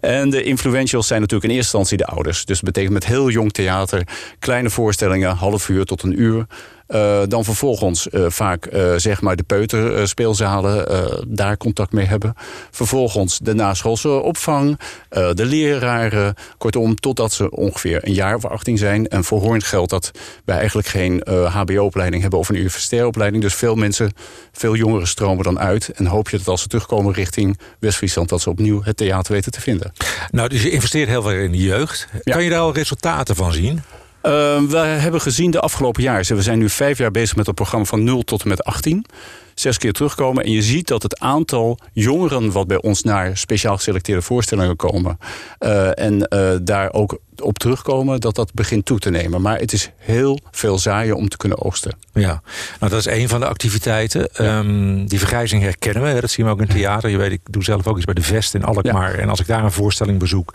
En 0.00 0.30
de 0.30 0.42
influentials 0.42 1.06
zijn 1.06 1.20
natuurlijk 1.20 1.50
in 1.50 1.56
eerste 1.56 1.76
instantie 1.76 2.06
de 2.06 2.12
ouders. 2.12 2.44
Dus 2.44 2.56
dat 2.56 2.64
betekent 2.64 2.92
met 2.92 3.06
heel 3.06 3.30
jong 3.30 3.52
theater, 3.52 4.06
kleine 4.38 4.70
voorstellingen, 4.70 5.36
half 5.36 5.68
uur 5.68 5.84
tot 5.84 6.02
een 6.02 6.20
uur. 6.20 6.46
Uh, 6.92 7.20
dan 7.28 7.44
vervolgens 7.44 8.06
uh, 8.10 8.24
vaak 8.28 8.66
uh, 8.72 8.94
zeg 8.96 9.20
maar 9.20 9.36
de 9.36 9.42
peuterspeelzalen, 9.42 10.86
daar 11.28 11.56
contact 11.56 11.92
mee 11.92 12.06
hebben. 12.06 12.34
Vervolgens 12.70 13.38
de 13.38 13.54
naschoolse 13.54 14.08
opvang, 14.08 14.78
de 15.08 15.44
leraren. 15.44 16.34
Kortom, 16.58 16.94
totdat 16.94 17.32
ze 17.32 17.50
ongeveer 17.50 18.06
een 18.06 18.12
jaar 18.12 18.34
of 18.34 18.44
18 18.44 18.78
zijn. 18.78 19.08
En 19.08 19.24
voor 19.24 19.40
Hoorn 19.40 19.62
geldt 19.62 19.90
dat 19.90 20.10
wij 20.44 20.56
eigenlijk 20.56 20.88
geen 20.88 21.22
hbo-opleiding 21.26 22.22
hebben 22.22 22.40
of 22.40 22.48
een 22.48 22.56
universitaire 22.56 23.08
opleiding. 23.08 23.42
Dus 23.42 23.54
veel 23.54 23.74
mensen, 23.74 24.12
veel 24.52 24.74
jongeren 24.74 25.08
stromen 25.08 25.44
dan 25.44 25.58
uit. 25.58 25.88
En 25.88 26.06
hoop 26.06 26.28
je 26.28 26.36
dat 26.36 26.48
als 26.48 26.62
ze 26.62 26.68
terugkomen 26.68 27.12
richting 27.12 27.58
West-Friesland... 27.78 28.28
dat 28.28 28.40
ze 28.40 28.50
opnieuw 28.50 28.82
het 28.82 28.96
theater 28.96 29.32
weten 29.32 29.52
te 29.52 29.60
vinden. 29.60 29.92
Nou, 30.30 30.48
dus 30.48 30.62
je 30.62 30.70
investeert 30.70 31.08
heel 31.08 31.22
veel 31.22 31.30
in 31.30 31.52
de 31.52 31.58
jeugd. 31.58 32.08
Ja. 32.24 32.32
Kan 32.32 32.44
je 32.44 32.50
daar 32.50 32.60
al 32.60 32.74
resultaten 32.74 33.36
van 33.36 33.52
zien? 33.52 33.82
Uh, 34.22 34.32
we 34.68 34.76
hebben 34.76 35.20
gezien 35.20 35.50
de 35.50 35.60
afgelopen 35.60 36.02
jaar... 36.02 36.24
we 36.24 36.42
zijn 36.42 36.58
nu 36.58 36.68
vijf 36.68 36.98
jaar 36.98 37.10
bezig 37.10 37.36
met 37.36 37.46
het 37.46 37.54
programma 37.54 37.86
van 37.86 38.04
0 38.04 38.22
tot 38.22 38.42
en 38.42 38.48
met 38.48 38.64
18 38.64 39.06
zes 39.54 39.78
keer 39.78 39.92
terugkomen. 39.92 40.44
En 40.44 40.50
je 40.50 40.62
ziet 40.62 40.88
dat 40.88 41.02
het 41.02 41.18
aantal 41.18 41.78
jongeren 41.92 42.52
wat 42.52 42.66
bij 42.66 42.82
ons 42.82 43.02
naar 43.02 43.36
speciaal 43.36 43.76
geselecteerde 43.76 44.22
voorstellingen 44.22 44.76
komen. 44.76 45.18
Uh, 45.60 45.98
en 45.98 46.28
uh, 46.34 46.50
daar 46.62 46.92
ook 46.92 47.18
op 47.38 47.58
terugkomen, 47.58 48.20
dat 48.20 48.34
dat 48.34 48.54
begint 48.54 48.84
toe 48.84 48.98
te 48.98 49.10
nemen. 49.10 49.40
Maar 49.40 49.58
het 49.58 49.72
is 49.72 49.90
heel 49.96 50.38
veel 50.50 50.78
zaaien 50.78 51.16
om 51.16 51.28
te 51.28 51.36
kunnen 51.36 51.62
oogsten. 51.62 51.96
Ja, 52.12 52.42
nou 52.80 52.92
dat 52.92 53.06
is 53.06 53.06
een 53.06 53.28
van 53.28 53.40
de 53.40 53.46
activiteiten. 53.46 54.28
Ja. 54.32 54.58
Um, 54.58 55.06
die 55.06 55.18
vergrijzing 55.18 55.62
herkennen 55.62 56.14
we. 56.14 56.20
Dat 56.20 56.30
zien 56.30 56.46
we 56.46 56.52
ook 56.52 56.60
in 56.60 56.66
het 56.66 56.76
theater. 56.76 57.10
Je 57.10 57.16
weet, 57.16 57.32
ik 57.32 57.40
doe 57.50 57.64
zelf 57.64 57.86
ook 57.86 57.96
iets 57.96 58.04
bij 58.04 58.14
de 58.14 58.22
Vest 58.22 58.54
in 58.54 58.64
Alkmaar. 58.64 59.16
Ja. 59.16 59.22
En 59.22 59.28
als 59.28 59.40
ik 59.40 59.46
daar 59.46 59.64
een 59.64 59.72
voorstelling 59.72 60.18
bezoek 60.18 60.54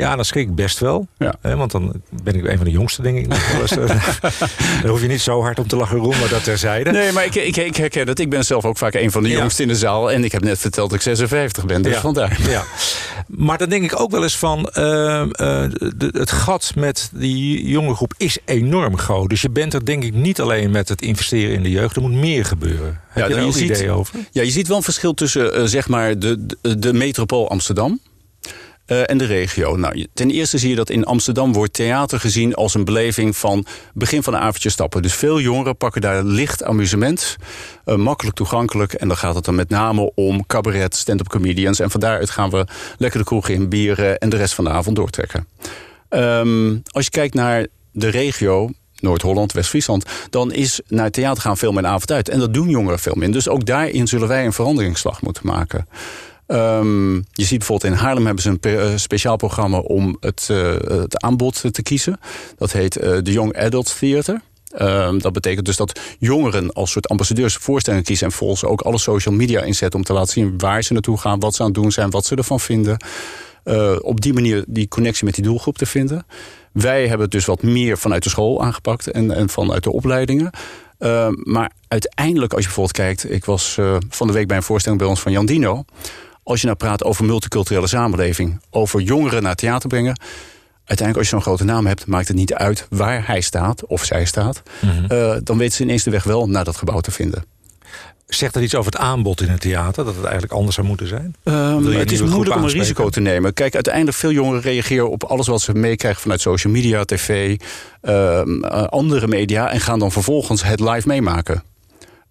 ja, 0.00 0.16
dan 0.16 0.24
schrik 0.24 0.48
ik 0.48 0.54
best 0.54 0.78
wel. 0.78 1.06
Ja. 1.18 1.34
Hè, 1.40 1.56
want 1.56 1.70
dan 1.70 2.02
ben 2.22 2.34
ik 2.34 2.44
een 2.44 2.56
van 2.56 2.64
de 2.64 2.70
jongste, 2.70 3.02
denk 3.02 3.18
ik. 3.18 3.28
dan 4.82 4.90
hoef 4.90 5.00
je 5.00 5.08
niet 5.08 5.20
zo 5.20 5.42
hard 5.42 5.58
om 5.58 5.66
te 5.66 5.76
lachen, 5.76 5.98
Roem, 5.98 6.18
maar 6.18 6.28
dat 6.28 6.44
terzijde. 6.44 6.90
Nee, 6.90 7.12
maar 7.12 7.24
ik, 7.24 7.34
ik, 7.34 7.56
ik 7.56 7.76
herken 7.76 8.08
het. 8.08 8.20
Ik 8.20 8.30
ben 8.30 8.44
zelf 8.44 8.64
ook 8.64 8.78
vaak 8.78 8.94
een 8.94 9.10
van 9.10 9.22
de 9.22 9.28
ja. 9.28 9.38
jongsten 9.38 9.64
in 9.64 9.70
de 9.70 9.76
zaal. 9.76 10.12
En 10.12 10.24
ik 10.24 10.32
heb 10.32 10.42
net 10.42 10.58
verteld 10.58 10.90
dat 10.90 10.98
ik 10.98 11.04
56 11.04 11.66
ben, 11.66 11.82
dus 11.82 11.94
ja. 11.94 12.00
vandaar. 12.00 12.38
Ja. 12.48 12.64
Maar 13.26 13.58
dan 13.58 13.68
denk 13.68 13.84
ik 13.84 14.00
ook 14.00 14.10
wel 14.10 14.22
eens 14.22 14.38
van... 14.38 14.70
Uh, 14.74 14.84
uh, 14.84 15.26
de, 15.96 16.08
het 16.12 16.30
gat 16.30 16.72
met 16.74 17.10
die 17.14 17.68
jonge 17.68 17.94
groep 17.94 18.14
is 18.16 18.38
enorm 18.44 18.98
groot. 18.98 19.28
Dus 19.28 19.42
je 19.42 19.50
bent 19.50 19.74
er 19.74 19.84
denk 19.84 20.04
ik 20.04 20.14
niet 20.14 20.40
alleen 20.40 20.70
met 20.70 20.88
het 20.88 21.02
investeren 21.02 21.54
in 21.54 21.62
de 21.62 21.70
jeugd. 21.70 21.96
Er 21.96 22.02
moet 22.02 22.12
meer 22.12 22.44
gebeuren. 22.44 23.00
Heb 23.08 23.28
ja, 23.28 23.36
je 23.36 23.42
daar 23.42 23.52
ziet, 23.52 23.70
idee 23.70 23.90
over? 23.90 24.14
Ja, 24.30 24.42
je 24.42 24.50
ziet 24.50 24.68
wel 24.68 24.76
een 24.76 24.82
verschil 24.82 25.14
tussen 25.14 25.58
uh, 25.58 25.64
zeg 25.64 25.88
maar 25.88 26.18
de, 26.18 26.46
de, 26.60 26.78
de 26.78 26.92
metropool 26.92 27.50
Amsterdam 27.50 28.00
en 28.90 29.18
de 29.18 29.24
regio. 29.24 29.76
Nou, 29.76 30.06
ten 30.14 30.30
eerste 30.30 30.58
zie 30.58 30.70
je 30.70 30.76
dat 30.76 30.90
in 30.90 31.04
Amsterdam 31.04 31.52
wordt 31.52 31.72
theater 31.72 32.20
gezien 32.20 32.54
als 32.54 32.74
een 32.74 32.84
beleving 32.84 33.36
van 33.36 33.66
begin 33.94 34.22
van 34.22 34.34
een 34.34 34.40
avondje 34.40 34.70
stappen. 34.70 35.02
Dus 35.02 35.14
veel 35.14 35.40
jongeren 35.40 35.76
pakken 35.76 36.00
daar 36.00 36.22
licht 36.22 36.64
amusement, 36.64 37.36
uh, 37.86 37.94
makkelijk 37.94 38.36
toegankelijk. 38.36 38.92
En 38.92 39.08
dan 39.08 39.16
gaat 39.16 39.34
het 39.34 39.44
dan 39.44 39.54
met 39.54 39.68
name 39.68 40.12
om 40.14 40.46
cabaret, 40.46 40.96
stand-up 40.96 41.28
comedians. 41.28 41.80
En 41.80 41.90
van 41.90 42.00
daaruit 42.00 42.30
gaan 42.30 42.50
we 42.50 42.66
lekker 42.98 43.18
de 43.18 43.24
kroeg 43.24 43.48
in, 43.48 43.68
bieren 43.68 44.18
en 44.18 44.28
de 44.28 44.36
rest 44.36 44.54
van 44.54 44.64
de 44.64 44.70
avond 44.70 44.96
doortrekken. 44.96 45.46
Um, 46.08 46.82
als 46.90 47.04
je 47.04 47.10
kijkt 47.10 47.34
naar 47.34 47.66
de 47.92 48.08
regio, 48.08 48.70
Noord-Holland, 49.00 49.52
West-Friesland... 49.52 50.04
dan 50.30 50.52
is 50.52 50.80
naar 50.88 51.10
theater 51.10 51.42
gaan 51.42 51.56
veel 51.56 51.72
meer 51.72 51.86
avond 51.86 52.12
uit. 52.12 52.28
En 52.28 52.38
dat 52.38 52.54
doen 52.54 52.68
jongeren 52.68 52.98
veel 52.98 53.14
minder. 53.14 53.32
Dus 53.32 53.48
ook 53.48 53.66
daarin 53.66 54.06
zullen 54.06 54.28
wij 54.28 54.44
een 54.44 54.52
veranderingsslag 54.52 55.22
moeten 55.22 55.46
maken. 55.46 55.86
Um, 56.52 57.14
je 57.14 57.44
ziet 57.44 57.58
bijvoorbeeld 57.58 57.92
in 57.92 57.98
Haarlem 57.98 58.26
hebben 58.26 58.42
ze 58.42 58.48
een 58.48 58.78
eh, 58.78 58.96
speciaal 58.96 59.36
programma 59.36 59.78
om 59.78 60.16
het, 60.20 60.48
uh, 60.50 60.72
het 60.80 61.22
aanbod 61.22 61.74
te 61.74 61.82
kiezen. 61.82 62.20
Dat 62.56 62.72
heet 62.72 63.02
uh, 63.02 63.18
de 63.22 63.32
Young 63.32 63.56
Adult 63.56 63.98
Theater. 63.98 64.40
Um, 64.80 65.18
dat 65.18 65.32
betekent 65.32 65.66
dus 65.66 65.76
dat 65.76 66.00
jongeren 66.18 66.72
als 66.72 66.90
soort 66.90 67.08
ambassadeurs 67.08 67.54
voorstellingen 67.54 68.04
kiezen... 68.04 68.26
en 68.26 68.32
volgens 68.32 68.64
ook 68.64 68.80
alle 68.80 68.98
social 68.98 69.34
media 69.34 69.62
inzetten 69.62 69.98
om 69.98 70.04
te 70.04 70.12
laten 70.12 70.32
zien 70.32 70.58
waar 70.58 70.82
ze 70.82 70.92
naartoe 70.92 71.18
gaan... 71.18 71.40
wat 71.40 71.54
ze 71.54 71.60
aan 71.60 71.68
het 71.68 71.76
doen 71.76 71.92
zijn, 71.92 72.10
wat 72.10 72.24
ze 72.24 72.34
ervan 72.34 72.60
vinden. 72.60 73.04
Op 74.00 74.20
die 74.20 74.32
manier 74.32 74.64
die 74.66 74.88
connectie 74.88 75.24
met 75.24 75.34
die 75.34 75.44
doelgroep 75.44 75.78
te 75.78 75.86
vinden. 75.86 76.26
Wij 76.72 77.00
hebben 77.00 77.20
het 77.20 77.30
dus 77.30 77.44
wat 77.44 77.62
meer 77.62 77.98
vanuit 77.98 78.22
de 78.22 78.28
school 78.28 78.62
aangepakt 78.62 79.10
en, 79.10 79.30
en 79.30 79.48
vanuit 79.48 79.82
de 79.82 79.92
opleidingen. 79.92 80.50
Uh, 80.98 81.28
maar 81.30 81.72
uiteindelijk, 81.88 82.52
als 82.52 82.60
je 82.60 82.66
bijvoorbeeld 82.66 82.96
kijkt... 82.96 83.30
ik 83.30 83.44
was 83.44 83.78
van 84.08 84.26
de 84.26 84.32
week 84.32 84.46
bij 84.46 84.56
een 84.56 84.62
voorstelling 84.62 85.00
bij 85.00 85.10
ons 85.10 85.20
van 85.20 85.32
Jan 85.32 85.46
Dino... 85.46 85.84
Als 86.50 86.60
je 86.60 86.66
nou 86.66 86.78
praat 86.78 87.04
over 87.04 87.24
multiculturele 87.24 87.86
samenleving, 87.86 88.60
over 88.70 89.00
jongeren 89.00 89.42
naar 89.42 89.54
theater 89.54 89.88
brengen. 89.88 90.20
Uiteindelijk, 90.84 91.16
als 91.16 91.28
je 91.28 91.32
zo'n 91.32 91.42
grote 91.42 91.64
naam 91.64 91.86
hebt, 91.86 92.06
maakt 92.06 92.28
het 92.28 92.36
niet 92.36 92.54
uit 92.54 92.86
waar 92.88 93.26
hij 93.26 93.40
staat 93.40 93.86
of 93.86 94.04
zij 94.04 94.24
staat. 94.24 94.62
Mm 94.80 94.90
-hmm. 94.90 95.06
uh, 95.12 95.36
dan 95.42 95.58
weten 95.58 95.76
ze 95.76 95.82
ineens 95.82 96.02
de 96.02 96.10
weg 96.10 96.24
wel 96.24 96.48
naar 96.48 96.64
dat 96.64 96.76
gebouw 96.76 97.00
te 97.00 97.10
vinden. 97.10 97.44
Zegt 98.26 98.54
dat 98.54 98.62
iets 98.62 98.74
over 98.74 98.92
het 98.92 99.00
aanbod 99.00 99.40
in 99.40 99.48
het 99.48 99.60
theater? 99.60 100.04
Dat 100.04 100.14
het 100.14 100.24
eigenlijk 100.24 100.52
anders 100.52 100.74
zou 100.74 100.86
moeten 100.86 101.06
zijn? 101.06 101.34
Um, 101.44 101.86
het 101.86 102.12
is 102.12 102.22
moeilijk 102.22 102.56
om 102.56 102.64
een 102.64 102.70
risico 102.70 103.08
te 103.08 103.20
nemen. 103.20 103.54
Kijk, 103.54 103.74
uiteindelijk 103.74 104.16
veel 104.16 104.32
jongeren 104.32 104.60
reageren 104.60 105.10
op 105.10 105.24
alles 105.24 105.46
wat 105.46 105.60
ze 105.60 105.74
meekrijgen 105.74 106.22
vanuit 106.22 106.40
social 106.40 106.72
media, 106.72 107.04
tv, 107.04 107.56
uh, 108.02 108.42
andere 108.86 109.26
media. 109.26 109.70
En 109.70 109.80
gaan 109.80 109.98
dan 109.98 110.12
vervolgens 110.12 110.62
het 110.62 110.80
live 110.80 111.08
meemaken. 111.08 111.62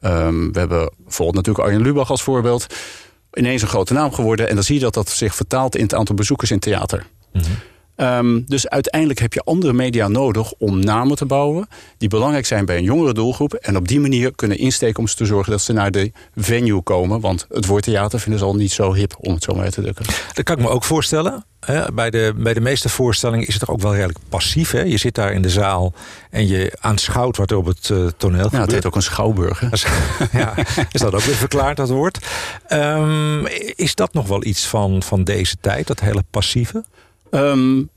Um, 0.02 0.52
we 0.52 0.60
hebben 0.60 0.92
bijvoorbeeld 0.98 1.36
natuurlijk 1.36 1.66
Arjen 1.66 1.82
Lubach 1.82 2.10
als 2.10 2.24
voorbeeld 2.24 2.68
ineens 3.34 3.62
een 3.62 3.68
grote 3.68 3.94
naam 3.94 4.14
geworden. 4.14 4.50
En 4.50 4.56
dan 4.56 4.64
zie 4.64 4.76
je 4.76 4.82
dat 4.82 4.94
dat 4.94 5.10
zich 5.10 5.36
vertaalt 5.36 5.76
in 5.76 5.84
het 5.84 5.94
aantal 5.94 6.16
bezoekers 6.16 6.52
in 6.52 6.60
theater. 6.60 7.06
-hmm. 7.32 7.44
Um, 8.02 8.44
dus 8.48 8.70
uiteindelijk 8.70 9.20
heb 9.20 9.34
je 9.34 9.42
andere 9.44 9.74
media 9.74 10.08
nodig 10.08 10.54
om 10.54 10.80
namen 10.80 11.16
te 11.16 11.26
bouwen... 11.26 11.68
die 11.98 12.10
belangrijk 12.10 12.46
zijn 12.46 12.66
bij 12.66 12.78
een 12.78 12.84
jongere 12.84 13.14
doelgroep... 13.14 13.54
en 13.54 13.78
op 13.78 13.88
die 13.88 14.00
manier 14.00 14.36
kunnen 14.36 14.58
insteken 14.58 15.00
om 15.00 15.06
te 15.06 15.26
zorgen 15.26 15.52
dat 15.52 15.62
ze 15.62 15.74
naar 15.74 15.92
de 15.92 16.12
venue 16.36 16.82
komen. 16.82 17.20
Want 17.20 17.46
het 17.50 17.66
woord 17.66 17.84
theater 17.84 18.20
vinden 18.20 18.40
ze 18.40 18.46
al 18.46 18.56
niet 18.56 18.72
zo 18.72 18.94
hip, 18.94 19.16
om 19.20 19.34
het 19.34 19.44
zo 19.44 19.54
maar 19.54 19.64
uit 19.64 19.74
te 19.74 19.82
drukken. 19.82 20.06
Dat 20.34 20.44
kan 20.44 20.58
ik 20.58 20.62
me 20.62 20.70
ook 20.70 20.84
voorstellen. 20.84 21.44
Bij 21.94 22.10
de, 22.10 22.34
bij 22.38 22.54
de 22.54 22.60
meeste 22.60 22.90
voorstellingen 22.90 23.48
is 23.48 23.54
het 23.54 23.64
toch 23.66 23.76
ook 23.76 23.82
wel 23.82 23.94
redelijk 23.94 24.20
passief. 24.30 24.72
Hè? 24.72 24.82
Je 24.82 24.98
zit 24.98 25.16
daar 25.16 25.34
in 25.34 25.42
de 25.42 25.50
zaal 25.50 25.94
en 26.30 26.48
je 26.48 26.78
aanschouwt 26.80 27.38
wat 27.38 27.52
er 27.52 27.58
op 27.58 27.66
het 27.66 27.90
uh, 27.90 28.08
toneel 28.18 28.44
gebeurt. 28.44 28.52
Ja, 28.52 28.60
het 28.60 28.72
heet 28.72 28.86
ook 28.86 28.96
een 28.96 29.02
schouwburg. 29.02 29.60
Hè? 29.60 29.68
ja, 30.40 30.54
is 30.92 31.02
dat 31.02 31.14
ook 31.14 31.22
weer 31.22 31.36
verklaard, 31.36 31.78
dat 31.78 31.90
woord. 31.90 32.20
Um, 32.70 33.48
is 33.76 33.96
dat 33.96 34.14
nog 34.14 34.28
wel 34.28 34.46
iets 34.46 34.68
van, 34.68 35.04
van 35.04 35.24
deze 35.24 35.56
tijd, 35.62 35.88
dat 35.88 36.00
hele 36.00 36.24
passieve? 36.32 36.84
Um, 37.32 37.90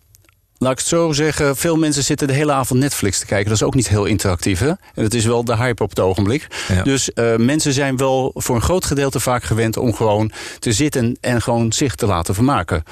laat 0.59 0.73
ik 0.73 0.79
het 0.79 0.87
zo 0.87 1.13
zeggen, 1.13 1.57
veel 1.57 1.77
mensen 1.77 2.05
zitten 2.05 2.27
de 2.27 2.33
hele 2.33 2.53
avond 2.53 2.81
Netflix 2.81 3.19
te 3.19 3.27
kijken. 3.27 3.49
Dat 3.49 3.57
is 3.57 3.63
ook 3.63 3.75
niet 3.75 3.89
heel 3.89 4.05
interactief. 4.05 4.59
Hè? 4.59 4.69
En 4.69 5.03
het 5.03 5.15
is 5.15 5.25
wel 5.25 5.45
de 5.45 5.57
hype 5.57 5.83
op 5.83 5.89
het 5.89 6.01
ogenblik. 6.01 6.47
Ja. 6.69 6.83
Dus 6.83 7.11
uh, 7.15 7.37
mensen 7.37 7.73
zijn 7.73 7.97
wel 7.97 8.31
voor 8.35 8.55
een 8.55 8.63
groot 8.63 8.85
gedeelte 8.85 9.21
vaak 9.21 9.45
gewend 9.45 9.77
om 9.77 9.95
gewoon 9.95 10.31
te 10.59 10.73
zitten 10.73 11.17
en 11.21 11.43
gewoon 11.43 11.73
zich 11.73 11.95
te 11.95 12.07
laten 12.07 12.35
vermaken. 12.35 12.83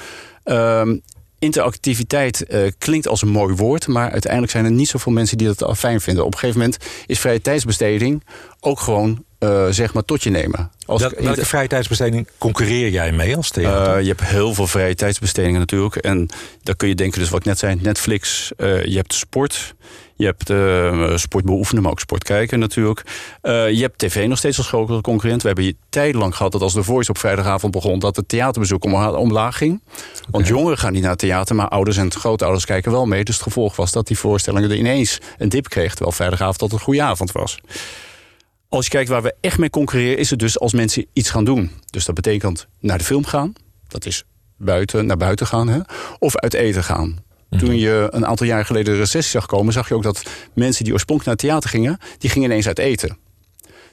Um, 0.45 1.01
interactiviteit 1.41 2.45
uh, 2.49 2.71
klinkt 2.77 3.07
als 3.07 3.21
een 3.21 3.29
mooi 3.29 3.55
woord... 3.55 3.87
maar 3.87 4.11
uiteindelijk 4.11 4.51
zijn 4.51 4.65
er 4.65 4.71
niet 4.71 4.87
zoveel 4.87 5.11
mensen 5.11 5.37
die 5.37 5.53
dat 5.53 5.77
fijn 5.77 6.01
vinden. 6.01 6.25
Op 6.25 6.33
een 6.33 6.39
gegeven 6.39 6.61
moment 6.61 6.77
is 7.05 7.19
vrije 7.19 7.41
tijdsbesteding 7.41 8.23
ook 8.59 8.79
gewoon 8.79 9.23
uh, 9.39 9.67
zeg 9.69 9.93
maar 9.93 10.05
tot 10.05 10.23
je 10.23 10.29
nemen. 10.29 10.71
Als 10.85 11.01
Wel, 11.01 11.11
welke 11.17 11.45
vrije 11.45 11.67
tijdsbesteding 11.67 12.27
concurreer 12.37 12.89
jij 12.89 13.11
mee 13.11 13.35
als 13.35 13.49
theater? 13.49 13.95
Uh, 13.95 14.01
je 14.01 14.07
hebt 14.07 14.21
heel 14.21 14.53
veel 14.53 14.67
vrije 14.67 14.95
tijdsbestedingen 14.95 15.59
natuurlijk. 15.59 15.95
En 15.95 16.29
dan 16.63 16.75
kun 16.75 16.87
je 16.87 16.95
denken, 16.95 17.19
dus 17.19 17.29
wat 17.29 17.39
ik 17.39 17.45
net 17.45 17.59
zei, 17.59 17.75
Netflix, 17.81 18.51
je 18.57 18.95
hebt 18.95 19.13
sport... 19.13 19.75
Je 20.21 20.27
hebt 20.27 20.49
uh, 20.49 21.17
sport 21.17 21.45
beoefenen, 21.45 21.83
maar 21.83 21.91
ook 21.91 21.99
sport 21.99 22.23
kijken 22.23 22.59
natuurlijk. 22.59 23.03
Uh, 23.43 23.69
je 23.69 23.81
hebt 23.81 23.97
tv 23.97 24.27
nog 24.27 24.37
steeds 24.37 24.57
als 24.57 24.67
grote 24.67 25.01
concurrent. 25.01 25.41
We 25.41 25.47
hebben 25.47 25.77
tijdenlang 25.89 26.35
gehad 26.35 26.51
dat 26.51 26.61
als 26.61 26.73
de 26.73 26.83
Voice 26.83 27.09
op 27.09 27.17
vrijdagavond 27.17 27.71
begon... 27.71 27.99
dat 27.99 28.15
het 28.15 28.27
theaterbezoek 28.27 28.83
om, 28.83 28.93
omlaag 28.95 29.57
ging. 29.57 29.81
Want 30.29 30.47
jongeren 30.47 30.77
gaan 30.77 30.93
niet 30.93 31.01
naar 31.01 31.11
het 31.11 31.19
theater, 31.19 31.55
maar 31.55 31.67
ouders 31.67 31.97
en 31.97 32.11
grootouders 32.11 32.65
kijken 32.65 32.91
wel 32.91 33.05
mee. 33.05 33.23
Dus 33.23 33.35
het 33.35 33.43
gevolg 33.43 33.75
was 33.75 33.91
dat 33.91 34.07
die 34.07 34.17
voorstellingen 34.17 34.69
er 34.69 34.77
ineens 34.77 35.19
een 35.37 35.49
dip 35.49 35.69
kreeg... 35.69 35.89
terwijl 35.89 36.15
vrijdagavond 36.15 36.57
tot 36.57 36.71
een 36.71 36.79
goede 36.79 37.01
avond 37.01 37.31
was. 37.31 37.59
Als 38.69 38.85
je 38.85 38.91
kijkt 38.91 39.09
waar 39.09 39.21
we 39.21 39.35
echt 39.41 39.57
mee 39.57 39.69
concurreren... 39.69 40.17
is 40.17 40.29
het 40.29 40.39
dus 40.39 40.59
als 40.59 40.73
mensen 40.73 41.05
iets 41.13 41.29
gaan 41.29 41.45
doen. 41.45 41.71
Dus 41.85 42.05
dat 42.05 42.15
betekent 42.15 42.67
naar 42.79 42.97
de 42.97 43.03
film 43.03 43.25
gaan. 43.25 43.53
Dat 43.87 44.05
is 44.05 44.23
buiten, 44.57 45.05
naar 45.05 45.17
buiten 45.17 45.47
gaan. 45.47 45.67
Hè? 45.67 45.79
Of 46.19 46.35
uit 46.35 46.53
eten 46.53 46.83
gaan. 46.83 47.29
Toen 47.57 47.69
mhm. 47.69 47.77
je 47.77 48.07
een 48.11 48.25
aantal 48.25 48.45
jaar 48.45 48.65
geleden 48.65 48.93
de 48.93 48.99
recessie 48.99 49.31
zag 49.31 49.45
komen... 49.45 49.73
zag 49.73 49.87
je 49.87 49.95
ook 49.95 50.03
dat 50.03 50.23
mensen 50.53 50.83
die 50.83 50.93
oorspronkelijk 50.93 51.25
naar 51.25 51.51
het 51.51 51.61
theater 51.61 51.79
gingen... 51.79 52.17
die 52.17 52.29
gingen 52.29 52.49
ineens 52.49 52.67
uit 52.67 52.79
eten. 52.79 53.17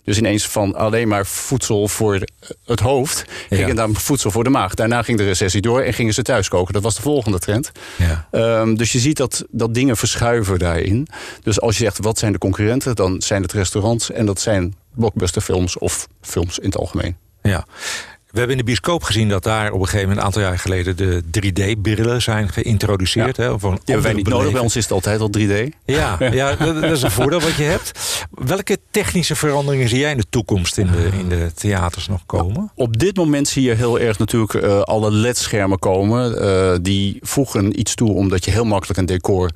Dus 0.04 0.18
ineens 0.18 0.48
van 0.48 0.74
alleen 0.74 1.08
maar 1.08 1.26
voedsel 1.26 1.88
voor 1.88 2.20
het 2.64 2.80
hoofd... 2.80 3.24
gingen 3.50 3.76
dan 3.76 3.94
voedsel 3.94 4.30
voor 4.30 4.44
de 4.44 4.50
maag. 4.50 4.74
Daarna 4.74 5.02
ging 5.02 5.18
de 5.18 5.24
recessie 5.24 5.60
door 5.60 5.80
en 5.80 5.92
gingen 5.92 6.14
ze 6.14 6.22
thuis 6.22 6.48
koken. 6.48 6.72
Dat 6.72 6.82
was 6.82 6.94
de 6.96 7.02
volgende 7.02 7.38
trend. 7.38 7.72
Ja. 7.96 8.28
Um, 8.60 8.76
dus 8.76 8.92
je 8.92 8.98
ziet 8.98 9.16
dat, 9.16 9.44
dat 9.50 9.74
dingen 9.74 9.96
verschuiven 9.96 10.58
daarin. 10.58 11.08
Dus 11.42 11.60
als 11.60 11.78
je 11.78 11.84
zegt, 11.84 11.98
wat 11.98 12.18
zijn 12.18 12.32
de 12.32 12.38
concurrenten? 12.38 12.96
Dan 12.96 13.22
zijn 13.22 13.42
het 13.42 13.52
restaurants 13.52 14.10
en 14.10 14.26
dat 14.26 14.40
zijn 14.40 14.74
blockbusterfilms... 14.94 15.78
of 15.78 16.08
films 16.20 16.58
in 16.58 16.66
het 16.66 16.78
algemeen. 16.78 17.16
Ja. 17.42 17.66
We 18.38 18.44
hebben 18.44 18.62
in 18.62 18.66
de 18.66 18.72
bioscoop 18.72 19.02
gezien 19.02 19.28
dat 19.28 19.42
daar 19.42 19.72
op 19.72 19.80
een 19.80 19.84
gegeven 19.84 20.08
moment... 20.08 20.18
een 20.18 20.24
aantal 20.24 20.42
jaar 20.42 20.58
geleden 20.58 20.96
de 20.96 21.22
3D-brillen 21.22 22.22
zijn 22.22 22.48
geïntroduceerd. 22.48 23.36
Ja. 23.36 23.42
Hè, 23.42 23.50
een 23.50 23.78
hebben 23.84 24.02
wij 24.02 24.12
niet 24.12 24.28
nodig, 24.28 24.52
bij 24.52 24.60
ons 24.60 24.76
is 24.76 24.82
het 24.82 24.92
altijd 24.92 25.20
al 25.20 25.30
3D. 25.38 25.68
Ja, 25.84 26.16
ja 26.32 26.54
dat, 26.54 26.82
is 26.82 27.02
een 27.02 27.10
voordeel 27.10 27.40
wat 27.40 27.54
je 27.54 27.62
hebt. 27.62 27.92
Welke 28.30 28.78
technische 28.90 29.36
veranderingen 29.36 29.88
zie 29.88 29.98
jij 29.98 30.10
in 30.10 30.16
de 30.16 30.26
toekomst 30.30 30.78
in 30.78 30.86
de, 30.86 31.08
in 31.18 31.28
de 31.28 31.50
theaters 31.54 32.08
nog 32.08 32.26
komen? 32.26 32.70
Op 32.74 32.98
dit 32.98 33.16
moment 33.16 33.48
zie 33.48 33.62
je 33.62 33.74
heel 33.74 33.98
erg 33.98 34.18
natuurlijk 34.18 34.52
uh, 34.52 34.80
alle 34.80 35.10
LED-schermen 35.10 35.78
komen. 35.78 36.44
Uh, 36.44 36.76
die 36.82 37.18
voegen 37.20 37.80
iets 37.80 37.94
toe 37.94 38.12
omdat 38.12 38.44
je 38.44 38.50
heel 38.50 38.64
makkelijk 38.64 38.98
een 38.98 39.06
decor 39.06 39.50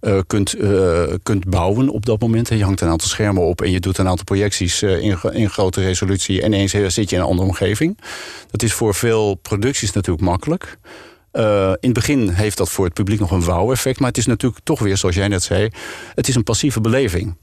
uh, 0.00 0.18
kunt, 0.26 0.60
uh, 0.60 1.02
kunt 1.22 1.50
bouwen 1.50 1.88
op 1.88 2.06
dat 2.06 2.20
moment. 2.20 2.48
Je 2.48 2.64
hangt 2.64 2.80
een 2.80 2.88
aantal 2.88 3.08
schermen 3.08 3.42
op 3.42 3.60
en 3.60 3.70
je 3.70 3.80
doet 3.80 3.98
een 3.98 4.08
aantal 4.08 4.24
projecties 4.24 4.82
uh, 4.82 5.02
in, 5.02 5.18
in 5.32 5.50
grote 5.50 5.80
resolutie. 5.80 6.42
En 6.42 6.52
ineens 6.52 6.70
zit 6.70 7.10
je 7.10 7.16
in 7.16 7.22
een 7.22 7.28
andere 7.28 7.48
omgeving. 7.48 7.98
Dat 8.50 8.62
is 8.62 8.72
voor 8.72 8.94
veel 8.94 9.34
producties 9.34 9.92
natuurlijk 9.92 10.24
makkelijk. 10.24 10.78
in 11.32 11.40
het 11.80 11.92
begin 11.92 12.28
heeft 12.28 12.56
dat 12.56 12.70
voor 12.70 12.84
het 12.84 12.94
publiek 12.94 13.20
nog 13.20 13.30
een 13.30 13.44
wauw-effect. 13.44 13.98
Maar 13.98 14.08
het 14.08 14.18
is 14.18 14.26
natuurlijk 14.26 14.64
toch 14.64 14.80
weer, 14.80 14.96
zoals 14.96 15.14
jij 15.14 15.28
net 15.28 15.42
zei... 15.42 15.68
het 16.14 16.28
is 16.28 16.34
een 16.34 16.42
passieve 16.42 16.80
beleving. 16.80 17.36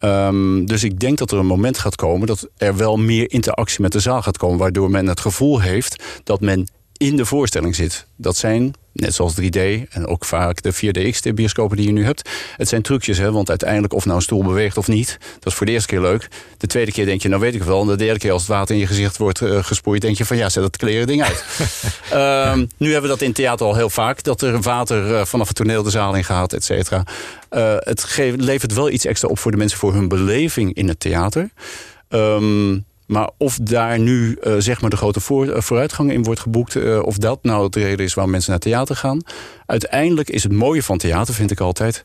Um, 0.00 0.66
dus 0.66 0.84
ik 0.84 1.00
denk 1.00 1.18
dat 1.18 1.30
er 1.30 1.38
een 1.38 1.46
moment 1.46 1.78
gaat 1.78 1.96
komen... 1.96 2.26
dat 2.26 2.48
er 2.56 2.76
wel 2.76 2.96
meer 2.96 3.30
interactie 3.30 3.80
met 3.80 3.92
de 3.92 4.00
zaal 4.00 4.22
gaat 4.22 4.38
komen... 4.38 4.58
waardoor 4.58 4.90
men 4.90 5.06
het 5.06 5.20
gevoel 5.20 5.60
heeft 5.60 6.02
dat 6.24 6.40
men 6.40 6.66
in 6.96 7.16
de 7.16 7.24
voorstelling 7.24 7.74
zit. 7.74 8.06
Dat 8.16 8.36
zijn, 8.36 8.74
net 8.96 9.14
zoals 9.14 9.34
3D 9.40 9.88
en 9.90 10.06
ook 10.06 10.24
vaak 10.24 10.62
de 10.62 10.74
4DX 10.74 11.34
bioscopen 11.34 11.76
die 11.76 11.86
je 11.86 11.92
nu 11.92 12.04
hebt. 12.04 12.30
Het 12.56 12.68
zijn 12.68 12.82
trucjes, 12.82 13.18
hè, 13.18 13.32
want 13.32 13.48
uiteindelijk 13.48 13.92
of 13.92 14.04
nou 14.04 14.16
een 14.16 14.22
stoel 14.22 14.42
beweegt 14.42 14.76
of 14.76 14.88
niet... 14.88 15.18
dat 15.38 15.52
is 15.52 15.54
voor 15.54 15.66
de 15.66 15.72
eerste 15.72 15.88
keer 15.88 16.00
leuk. 16.00 16.28
De 16.58 16.66
tweede 16.66 16.92
keer 16.92 17.04
denk 17.04 17.22
je, 17.22 17.28
nou 17.28 17.40
weet 17.40 17.54
ik 17.54 17.62
wel. 17.62 17.80
En 17.80 17.86
de 17.86 17.96
derde 17.96 18.18
keer 18.18 18.32
als 18.32 18.42
het 18.42 18.50
water 18.50 18.74
in 18.74 18.80
je 18.80 18.86
gezicht 18.86 19.16
wordt 19.16 19.40
uh, 19.40 19.64
gesproeid... 19.64 20.00
denk 20.00 20.16
je 20.16 20.24
van 20.24 20.36
ja, 20.36 20.48
zet 20.48 20.62
dat 20.62 20.76
kleren 20.76 21.06
ding 21.06 21.22
uit. 21.22 21.44
um, 22.52 22.68
nu 22.76 22.92
hebben 22.92 23.10
we 23.10 23.16
dat 23.16 23.26
in 23.26 23.32
theater 23.32 23.66
al 23.66 23.74
heel 23.74 23.90
vaak. 23.90 24.22
Dat 24.22 24.42
er 24.42 24.60
water 24.60 25.10
uh, 25.10 25.24
vanaf 25.24 25.46
het 25.46 25.56
toneel 25.56 25.82
de 25.82 25.90
zaal 25.90 26.14
in 26.14 26.24
gaat, 26.24 26.52
et 26.52 26.64
cetera. 26.64 27.02
Uh, 27.50 27.74
het 27.78 28.04
geeft, 28.04 28.40
levert 28.40 28.74
wel 28.74 28.90
iets 28.90 29.04
extra 29.04 29.28
op 29.28 29.38
voor 29.38 29.50
de 29.50 29.56
mensen... 29.56 29.78
voor 29.78 29.92
hun 29.92 30.08
beleving 30.08 30.74
in 30.74 30.88
het 30.88 31.00
theater... 31.00 31.50
Um, 32.08 32.84
maar 33.06 33.30
of 33.38 33.58
daar 33.62 33.98
nu 33.98 34.38
uh, 34.42 34.54
zeg 34.58 34.80
maar 34.80 34.90
de 34.90 34.96
grote 34.96 35.20
voor, 35.20 35.46
uh, 35.46 35.60
vooruitgang 35.60 36.12
in 36.12 36.22
wordt 36.22 36.40
geboekt... 36.40 36.74
Uh, 36.74 37.02
of 37.02 37.16
dat 37.16 37.38
nou 37.42 37.68
de 37.68 37.80
reden 37.80 38.04
is 38.04 38.14
waarom 38.14 38.32
mensen 38.32 38.50
naar 38.50 38.60
theater 38.60 38.96
gaan... 38.96 39.22
uiteindelijk 39.66 40.30
is 40.30 40.42
het 40.42 40.52
mooie 40.52 40.82
van 40.82 40.98
theater, 40.98 41.34
vind 41.34 41.50
ik 41.50 41.60
altijd... 41.60 42.00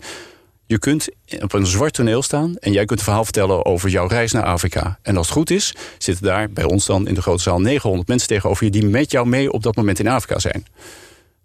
je 0.65 0.79
kunt 0.79 1.10
op 1.39 1.53
een 1.53 1.65
zwart 1.65 1.93
toneel 1.93 2.22
staan... 2.22 2.55
en 2.58 2.72
jij 2.72 2.86
kunt 2.86 3.00
een 3.00 3.05
verhaal 3.05 3.24
vertellen 3.24 3.65
over 3.65 3.89
jouw 3.89 4.08
reis 4.08 4.31
naar 4.31 4.43
Afrika. 4.43 5.00
En 5.01 5.17
als 5.17 5.27
het 5.27 5.38
goed 5.38 5.50
is, 5.50 5.75
zitten 5.98 6.25
daar 6.25 6.50
bij 6.50 6.63
ons 6.63 6.86
dan 6.86 7.08
in 7.08 7.13
de 7.13 7.22
grote 7.22 7.41
zaal... 7.41 7.60
900 7.60 8.08
mensen 8.08 8.27
tegenover 8.27 8.65
je 8.65 8.72
die 8.72 8.86
met 8.86 9.12
jou 9.12 9.27
mee 9.27 9.51
op 9.51 9.63
dat 9.63 9.75
moment 9.75 10.00
in 10.00 10.08
Afrika 10.08 10.39
zijn. 10.39 10.65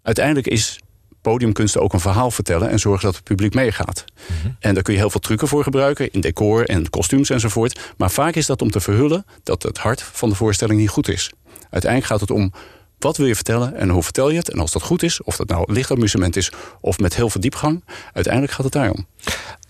Uiteindelijk 0.01 0.47
is 0.47 0.79
podiumkunsten 1.21 1.81
ook 1.81 1.93
een 1.93 1.99
verhaal 1.99 2.31
vertellen... 2.31 2.69
en 2.69 2.79
zorgen 2.79 3.05
dat 3.05 3.15
het 3.15 3.23
publiek 3.23 3.53
meegaat. 3.53 4.05
Mhm. 4.27 4.53
En 4.59 4.73
daar 4.73 4.83
kun 4.83 4.93
je 4.93 4.99
heel 4.99 5.09
veel 5.09 5.19
trucken 5.19 5.47
voor 5.47 5.63
gebruiken... 5.63 6.11
in 6.11 6.21
decor 6.21 6.65
en 6.65 6.89
kostuums 6.89 7.29
enzovoort. 7.29 7.79
Maar 7.97 8.11
vaak 8.11 8.35
is 8.35 8.45
dat 8.45 8.61
om 8.61 8.71
te 8.71 8.79
verhullen 8.79 9.25
dat 9.43 9.63
het 9.63 9.77
hart 9.77 10.01
van 10.01 10.29
de 10.29 10.35
voorstelling 10.35 10.79
niet 10.79 10.89
goed 10.89 11.09
is. 11.09 11.31
Uiteindelijk 11.69 12.11
gaat 12.11 12.21
het 12.21 12.31
om 12.31 12.53
wat 12.99 13.17
wil 13.17 13.27
je 13.27 13.35
vertellen 13.35 13.75
en 13.75 13.89
hoe 13.89 14.03
vertel 14.03 14.29
je 14.29 14.37
het? 14.37 14.49
En 14.49 14.59
als 14.59 14.71
dat 14.71 14.81
goed 14.81 15.03
is, 15.03 15.23
of 15.23 15.35
dat 15.35 15.47
nou 15.47 15.73
lichtamusement 15.73 16.35
is... 16.35 16.51
of 16.81 16.99
met 16.99 17.15
heel 17.15 17.29
veel 17.29 17.41
diepgang, 17.41 17.83
uiteindelijk 18.13 18.53
gaat 18.53 18.63
het 18.63 18.73
daarom. 18.73 19.07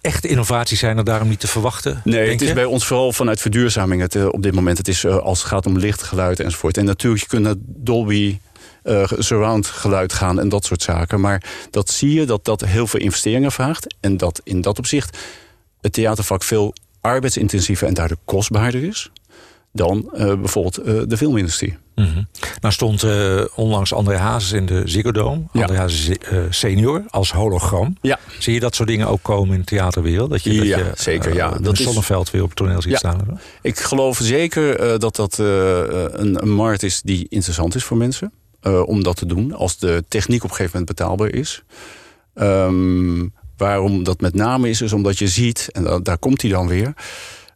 Echte 0.01 0.27
innovaties 0.27 0.79
zijn 0.79 0.97
er 0.97 1.03
daarom 1.03 1.27
niet 1.27 1.39
te 1.39 1.47
verwachten? 1.47 2.01
Nee, 2.03 2.31
het 2.31 2.41
is 2.41 2.53
bij 2.53 2.65
ons 2.65 2.85
vooral 2.85 3.11
vanuit 3.11 3.41
verduurzaming 3.41 4.01
het, 4.01 4.15
uh, 4.15 4.27
op 4.27 4.43
dit 4.43 4.55
moment. 4.55 4.77
Het 4.77 4.87
is 4.87 5.03
uh, 5.03 5.17
als 5.17 5.39
het 5.39 5.47
gaat 5.47 5.65
om 5.65 5.77
licht, 5.77 6.03
geluid 6.03 6.39
enzovoort. 6.39 6.77
En 6.77 6.85
natuurlijk, 6.85 7.23
je 7.23 7.29
kunt 7.29 7.43
naar 7.43 7.55
Dolby 7.59 8.39
surround 9.17 9.67
geluid 9.67 10.13
gaan 10.13 10.39
en 10.39 10.49
dat 10.49 10.65
soort 10.65 10.81
zaken. 10.81 11.19
Maar 11.19 11.43
dat 11.71 11.89
zie 11.89 12.13
je 12.13 12.25
dat 12.25 12.45
dat 12.45 12.61
heel 12.61 12.87
veel 12.87 12.99
investeringen 12.99 13.51
vraagt. 13.51 13.95
En 13.99 14.17
dat 14.17 14.41
in 14.43 14.61
dat 14.61 14.77
opzicht 14.77 15.17
het 15.81 15.93
theatervak 15.93 16.43
veel 16.43 16.73
arbeidsintensiever 17.01 17.87
en 17.87 17.93
daardoor 17.93 18.17
kostbaarder 18.25 18.83
is 18.83 19.11
dan 19.77 20.09
uh, 20.13 20.33
bijvoorbeeld 20.33 20.87
uh, 20.87 21.01
de 21.07 21.17
filmindustrie. 21.17 21.77
Mm 21.95 22.05
-hmm. 22.05 22.27
Nou 22.61 22.73
stond 22.73 23.03
uh, 23.03 23.43
onlangs 23.55 23.93
André 23.93 24.17
Hazes 24.17 24.51
in 24.51 24.65
de 24.65 24.81
Ziggo 24.85 25.11
Dome. 25.11 25.41
Ja. 25.51 25.61
André 25.61 25.77
Hazes 25.77 26.17
senior 26.49 27.03
als 27.07 27.31
hologram. 27.31 27.97
Ja. 28.01 28.19
Zie 28.39 28.53
je 28.53 28.59
dat 28.59 28.75
soort 28.75 28.89
dingen 28.89 29.07
ook 29.07 29.21
komen 29.21 29.53
in 29.53 29.59
de 29.59 29.65
theaterwereld? 29.65 30.29
Dat 30.29 30.43
je, 30.43 30.53
ja, 30.53 30.77
dat 30.77 30.97
je, 30.97 31.03
zeker. 31.03 31.33
ja. 31.33 31.57
dat 31.61 31.77
Zonneveld 31.77 32.31
weer 32.31 32.41
op 32.41 32.47
het 32.47 32.57
toneel 32.57 32.81
ziet 32.81 32.91
ja. 32.91 32.97
staan. 32.97 33.39
Ik 33.61 33.79
geloof 33.79 34.19
zeker 34.21 34.99
dat 34.99 35.15
dat 35.15 35.37
een, 35.37 36.41
een 36.41 36.53
markt 36.53 36.83
is 36.83 37.01
die 37.01 37.25
interessant 37.29 37.75
is 37.75 37.83
voor 37.83 37.97
mensen. 37.97 38.31
Uh, 38.67 38.87
om 38.87 39.03
dat 39.03 39.15
te 39.15 39.25
doen. 39.25 39.53
Als 39.53 39.77
de 39.77 40.03
techniek 40.07 40.43
op 40.43 40.49
een 40.49 40.55
gegeven 40.55 40.79
moment 40.79 40.97
betaalbaar 40.97 41.33
is. 41.33 41.63
Um, 42.35 43.33
waarom 43.57 44.03
dat 44.03 44.21
met 44.21 44.33
name 44.33 44.69
is, 44.69 44.81
is 44.81 44.93
omdat 44.93 45.17
je 45.17 45.27
ziet, 45.27 45.69
en 45.71 45.83
da 45.83 45.99
daar 45.99 46.17
komt 46.17 46.41
hij 46.41 46.51
dan 46.51 46.67
weer... 46.67 46.93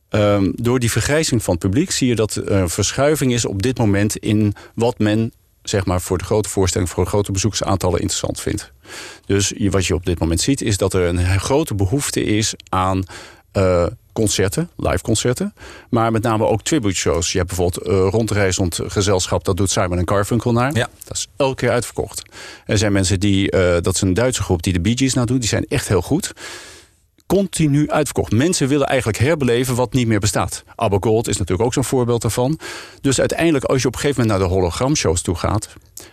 Um, 0.09 0.51
door 0.55 0.79
die 0.79 0.91
vergrijzing 0.91 1.43
van 1.43 1.53
het 1.53 1.63
publiek 1.63 1.91
zie 1.91 2.07
je 2.07 2.15
dat 2.15 2.35
er 2.35 2.51
een 2.51 2.69
verschuiving 2.69 3.33
is 3.33 3.45
op 3.45 3.61
dit 3.61 3.77
moment... 3.77 4.17
in 4.17 4.53
wat 4.75 4.99
men 4.99 5.33
zeg 5.63 5.85
maar, 5.85 6.01
voor 6.01 6.17
de 6.17 6.23
grote 6.23 6.49
voorstelling, 6.49 6.89
voor 6.89 7.05
grote 7.05 7.31
bezoekersaantallen 7.31 7.99
interessant 7.99 8.39
vindt. 8.39 8.71
Dus 9.25 9.53
wat 9.57 9.85
je 9.85 9.95
op 9.95 10.05
dit 10.05 10.19
moment 10.19 10.41
ziet, 10.41 10.61
is 10.61 10.77
dat 10.77 10.93
er 10.93 11.01
een 11.01 11.39
grote 11.39 11.75
behoefte 11.75 12.23
is 12.23 12.53
aan 12.69 13.03
uh, 13.57 13.85
concerten, 14.13 14.69
live 14.77 15.01
concerten. 15.01 15.53
Maar 15.89 16.11
met 16.11 16.23
name 16.23 16.45
ook 16.45 16.61
tribute 16.61 16.95
shows. 16.95 17.31
Je 17.31 17.37
hebt 17.37 17.55
bijvoorbeeld 17.55 17.87
uh, 17.87 18.07
rondreizend 18.09 18.79
gezelschap, 18.87 19.43
dat 19.43 19.57
doet 19.57 19.69
Simon 19.69 20.03
Carfunkel 20.03 20.51
naar. 20.51 20.75
Ja. 20.75 20.89
Dat 21.03 21.17
is 21.17 21.27
elke 21.35 21.55
keer 21.55 21.69
uitverkocht. 21.71 22.21
Er 22.65 22.77
zijn 22.77 22.91
mensen 22.91 23.19
die, 23.19 23.51
uh, 23.51 23.77
dat 23.81 23.95
is 23.95 24.01
een 24.01 24.13
Duitse 24.13 24.43
groep 24.43 24.63
die 24.63 24.73
de 24.73 24.81
Bee 24.81 24.97
Gees 24.97 25.13
nou 25.13 25.27
doet. 25.27 25.39
Die 25.39 25.49
zijn 25.49 25.65
echt 25.67 25.87
heel 25.87 26.01
goed. 26.01 26.33
Continu 27.25 27.89
uitverkocht. 27.89 28.31
Mensen 28.31 28.67
willen 28.67 28.87
eigenlijk 28.87 29.17
herbeleven 29.17 29.75
wat 29.75 29.93
niet 29.93 30.07
meer 30.07 30.19
bestaat. 30.19 30.63
ABBA 30.75 30.97
Gold 30.99 31.27
is 31.27 31.37
natuurlijk 31.37 31.67
ook 31.67 31.73
zo'n 31.73 31.83
voorbeeld 31.83 32.21
daarvan. 32.21 32.59
Dus 33.01 33.19
uiteindelijk 33.19 33.65
als 33.65 33.81
je 33.81 33.87
op 33.87 33.93
een 33.93 33.99
gegeven 33.99 34.21
moment 34.21 34.39
naar 34.39 34.49
de 34.49 34.55
hologramshows 34.55 35.21
toe 35.21 35.35
gaat... 35.35 35.69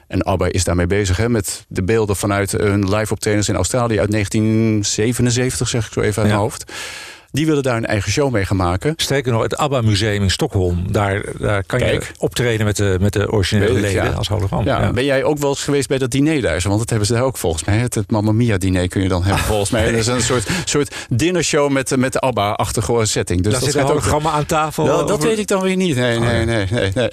en 0.08 0.22
ABBA 0.22 0.46
is 0.46 0.64
daarmee 0.64 0.86
bezig 0.86 1.16
hè, 1.16 1.28
met 1.28 1.64
de 1.68 1.82
beelden 1.82 2.16
vanuit 2.16 2.52
hun 2.52 2.94
live 2.94 3.12
optredens 3.12 3.48
in 3.48 3.54
Australië... 3.54 3.98
uit 3.98 4.10
1977, 4.10 5.68
zeg 5.68 5.86
ik 5.86 5.92
zo 5.92 6.00
even 6.00 6.22
uit 6.22 6.30
ja. 6.30 6.36
mijn 6.36 6.48
hoofd 6.48 6.72
die 7.30 7.46
willen 7.46 7.62
daar 7.62 7.76
een 7.76 7.86
eigen 7.86 8.12
show 8.12 8.32
mee 8.32 8.44
gaan 8.44 8.56
maken. 8.56 8.94
Sterker 8.96 9.32
nog, 9.32 9.42
het 9.42 9.56
ABBA-museum 9.56 10.22
in 10.22 10.30
Stockholm. 10.30 10.92
Daar, 10.92 11.24
daar 11.38 11.64
kan 11.64 11.78
Kijk. 11.78 12.02
je 12.02 12.12
optreden 12.18 12.66
met 12.66 12.76
de, 12.76 12.96
met 13.00 13.12
de 13.12 13.32
originele 13.32 13.80
leden 13.80 14.04
ja. 14.04 14.10
als 14.10 14.28
hologram. 14.28 14.64
Ja. 14.64 14.80
ja. 14.80 14.92
Ben 14.92 15.04
jij 15.04 15.24
ook 15.24 15.38
wel 15.38 15.50
eens 15.50 15.62
geweest 15.62 15.88
bij 15.88 15.98
dat 15.98 16.10
diner 16.10 16.40
daar? 16.40 16.60
Want 16.62 16.78
dat 16.78 16.90
hebben 16.90 17.06
ze 17.06 17.12
daar 17.12 17.22
ook 17.22 17.36
volgens 17.36 17.64
mij. 17.64 17.76
Het, 17.76 17.94
het 17.94 18.10
Mamma 18.10 18.32
Mia-diner 18.32 18.88
kun 18.88 19.02
je 19.02 19.08
dan 19.08 19.22
hebben 19.22 19.44
volgens 19.44 19.70
mij. 19.70 19.84
Dat 19.84 20.00
is 20.00 20.06
een 20.06 20.22
soort, 20.22 20.48
soort 20.64 20.94
dinnershow 21.08 21.70
met, 21.70 21.96
met 21.96 22.12
de 22.12 22.20
ABBA-achtige 22.20 23.06
setting. 23.06 23.42
Dus 23.42 23.52
daar 23.52 23.60
dat 23.60 23.70
zit 23.70 23.80
een 23.80 23.88
hologramma 23.88 24.30
aan 24.30 24.46
tafel? 24.46 24.84
Wel, 24.84 25.06
dat 25.06 25.22
weet 25.22 25.38
ik 25.38 25.46
dan 25.46 25.62
weer 25.62 25.76
niet. 25.76 25.96
Nee, 25.96 26.18
nee, 26.18 26.44
nee. 26.44 26.66
nee, 26.70 26.90
nee. 26.94 27.08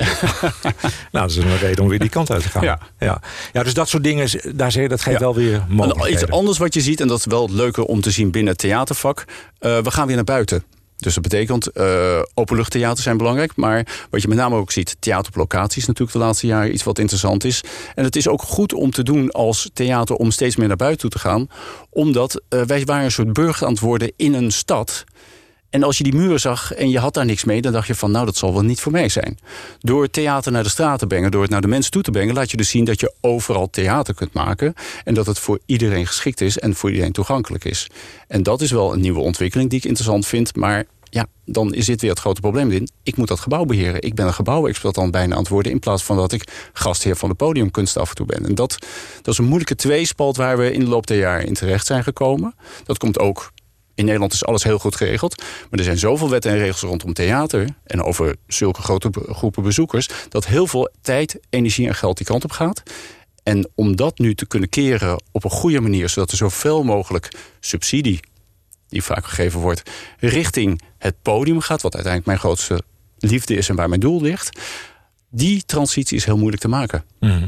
nou, 1.11 1.27
dat 1.27 1.29
is 1.29 1.35
een 1.35 1.57
reden 1.57 1.83
om 1.83 1.89
weer 1.89 1.99
die 1.99 2.09
kant 2.09 2.31
uit 2.31 2.41
te 2.41 2.49
gaan. 2.49 2.63
Ja, 2.63 2.79
ja. 2.99 3.21
ja 3.53 3.63
dus 3.63 3.73
dat 3.73 3.89
soort 3.89 4.03
dingen, 4.03 4.29
daar 4.55 4.71
zeg 4.71 4.83
je, 4.83 4.89
dat 4.89 5.01
geeft 5.01 5.19
wel 5.19 5.35
weer 5.35 5.63
mogelijkheden. 5.67 6.21
Iets 6.21 6.31
anders 6.31 6.57
wat 6.57 6.73
je 6.73 6.81
ziet, 6.81 7.01
en 7.01 7.07
dat 7.07 7.19
is 7.19 7.25
wel 7.25 7.41
het 7.41 7.51
leuke 7.51 7.87
om 7.87 8.01
te 8.01 8.11
zien 8.11 8.31
binnen 8.31 8.51
het 8.51 8.61
theatervak. 8.61 9.25
Uh, 9.65 9.77
we 9.77 9.91
gaan 9.91 10.07
weer 10.07 10.15
naar 10.15 10.25
buiten. 10.25 10.63
Dus 10.95 11.13
dat 11.13 11.23
betekent, 11.23 11.69
uh, 11.73 12.19
openluchttheaters 12.33 13.03
zijn 13.03 13.17
belangrijk. 13.17 13.55
Maar 13.55 14.07
wat 14.09 14.21
je 14.21 14.27
met 14.27 14.37
name 14.37 14.55
ook 14.55 14.71
ziet, 14.71 14.95
theater 14.99 15.27
op 15.27 15.35
locatie 15.35 15.81
is 15.81 15.87
natuurlijk 15.87 16.17
de 16.17 16.23
laatste 16.23 16.47
jaren 16.47 16.73
iets 16.73 16.83
wat 16.83 16.99
interessant 16.99 17.43
is. 17.43 17.63
En 17.95 18.03
het 18.03 18.15
is 18.15 18.27
ook 18.27 18.41
goed 18.41 18.73
om 18.73 18.91
te 18.91 19.03
doen 19.03 19.31
als 19.31 19.69
theater 19.73 20.15
om 20.15 20.31
steeds 20.31 20.55
meer 20.55 20.67
naar 20.67 20.77
buiten 20.77 21.01
toe 21.01 21.09
te 21.09 21.19
gaan. 21.19 21.49
Omdat 21.89 22.41
uh, 22.49 22.61
wij 22.61 22.85
waren 22.85 23.03
een 23.03 23.11
soort 23.11 23.33
burger 23.33 23.65
aan 23.65 23.71
het 23.71 23.81
worden 23.81 24.11
in 24.15 24.33
een 24.33 24.51
stad 24.51 25.03
en 25.75 25.83
als 25.83 25.97
je 25.97 26.03
die 26.03 26.15
muur 26.15 26.39
zag 26.39 26.73
en 26.73 26.89
je 26.89 26.99
had 26.99 27.13
daar 27.13 27.25
niks 27.25 27.43
mee, 27.43 27.61
dan 27.61 27.71
dacht 27.71 27.87
je 27.87 27.95
van 27.95 28.11
nou, 28.11 28.25
dat 28.25 28.37
zal 28.37 28.53
wel 28.53 28.63
niet 28.63 28.79
voor 28.79 28.91
mij 28.91 29.09
zijn. 29.09 29.37
Door 29.79 30.09
theater 30.09 30.51
naar 30.51 30.63
de 30.63 30.69
straat 30.69 30.99
te 30.99 31.07
brengen, 31.07 31.31
door 31.31 31.41
het 31.41 31.51
naar 31.51 31.61
de 31.61 31.67
mensen 31.67 31.91
toe 31.91 32.01
te 32.01 32.11
brengen, 32.11 32.33
laat 32.33 32.51
je 32.51 32.57
dus 32.57 32.69
zien 32.69 32.85
dat 32.85 32.99
je 32.99 33.13
overal 33.21 33.69
theater 33.69 34.13
kunt 34.13 34.33
maken. 34.33 34.73
En 35.03 35.13
dat 35.13 35.25
het 35.25 35.39
voor 35.39 35.59
iedereen 35.65 36.07
geschikt 36.07 36.41
is 36.41 36.59
en 36.59 36.75
voor 36.75 36.89
iedereen 36.89 37.11
toegankelijk 37.11 37.65
is. 37.65 37.89
En 38.27 38.43
dat 38.43 38.61
is 38.61 38.71
wel 38.71 38.93
een 38.93 38.99
nieuwe 38.99 39.19
ontwikkeling 39.19 39.69
die 39.69 39.79
ik 39.79 39.85
interessant 39.85 40.25
vind. 40.25 40.55
Maar 40.55 40.85
ja, 41.09 41.25
dan 41.45 41.73
is 41.73 41.85
dit 41.85 42.01
weer 42.01 42.09
het 42.09 42.19
grote 42.19 42.41
probleem 42.41 42.71
in. 42.71 42.89
Ik 43.03 43.17
moet 43.17 43.27
dat 43.27 43.39
gebouw 43.39 43.65
beheren. 43.65 44.01
Ik 44.01 44.15
ben 44.15 44.25
een 44.25 44.33
gebouwexploitant 44.33 45.11
bijna 45.11 45.33
aan 45.33 45.39
het 45.39 45.49
worden... 45.49 45.71
in 45.71 45.79
plaats 45.79 46.03
van 46.03 46.17
dat 46.17 46.31
ik 46.31 46.69
gastheer 46.73 47.15
van 47.15 47.29
de 47.29 47.35
podiumkunst 47.35 47.97
af 47.97 48.09
en 48.09 48.15
toe 48.15 48.25
ben. 48.25 48.45
En 48.45 48.55
dat, 48.55 48.77
dat 49.21 49.33
is 49.33 49.37
een 49.37 49.45
moeilijke 49.45 49.75
tweespalt 49.75 50.37
waar 50.37 50.57
we 50.57 50.71
in 50.71 50.79
de 50.79 50.87
loop 50.87 51.07
der 51.07 51.17
jaren 51.17 51.47
in 51.47 51.53
terecht 51.53 51.85
zijn 51.85 52.03
gekomen. 52.03 52.55
Dat 52.83 52.97
komt 52.97 53.19
ook 53.19 53.51
in 53.95 54.05
Nederland 54.05 54.33
is 54.33 54.45
alles 54.45 54.63
heel 54.63 54.79
goed 54.79 54.95
geregeld. 54.95 55.37
Maar 55.69 55.79
er 55.79 55.85
zijn 55.85 55.97
zoveel 55.97 56.29
wetten 56.29 56.51
en 56.51 56.57
regels 56.57 56.81
rondom 56.81 57.13
theater... 57.13 57.67
en 57.83 58.03
over 58.03 58.35
zulke 58.47 58.81
grote 58.81 59.09
groepen 59.11 59.63
bezoekers... 59.63 60.09
dat 60.29 60.45
heel 60.45 60.67
veel 60.67 60.89
tijd, 61.01 61.39
energie 61.49 61.87
en 61.87 61.95
geld 61.95 62.17
die 62.17 62.25
kant 62.25 62.43
op 62.43 62.51
gaat. 62.51 62.83
En 63.43 63.69
om 63.75 63.95
dat 63.95 64.17
nu 64.17 64.35
te 64.35 64.45
kunnen 64.45 64.69
keren 64.69 65.21
op 65.31 65.43
een 65.43 65.49
goede 65.49 65.81
manier... 65.81 66.09
zodat 66.09 66.31
er 66.31 66.37
zoveel 66.37 66.83
mogelijk 66.83 67.31
subsidie, 67.59 68.19
die 68.87 69.03
vaak 69.03 69.25
gegeven 69.25 69.59
wordt... 69.59 69.91
richting 70.19 70.81
het 70.97 71.15
podium 71.21 71.59
gaat... 71.59 71.81
wat 71.81 71.93
uiteindelijk 71.93 72.25
mijn 72.25 72.39
grootste 72.39 72.81
liefde 73.17 73.55
is 73.55 73.69
en 73.69 73.75
waar 73.75 73.89
mijn 73.89 74.01
doel 74.01 74.21
ligt... 74.21 74.59
die 75.29 75.63
transitie 75.65 76.17
is 76.17 76.25
heel 76.25 76.37
moeilijk 76.37 76.61
te 76.61 76.67
maken. 76.67 77.03
Mhm. 77.19 77.47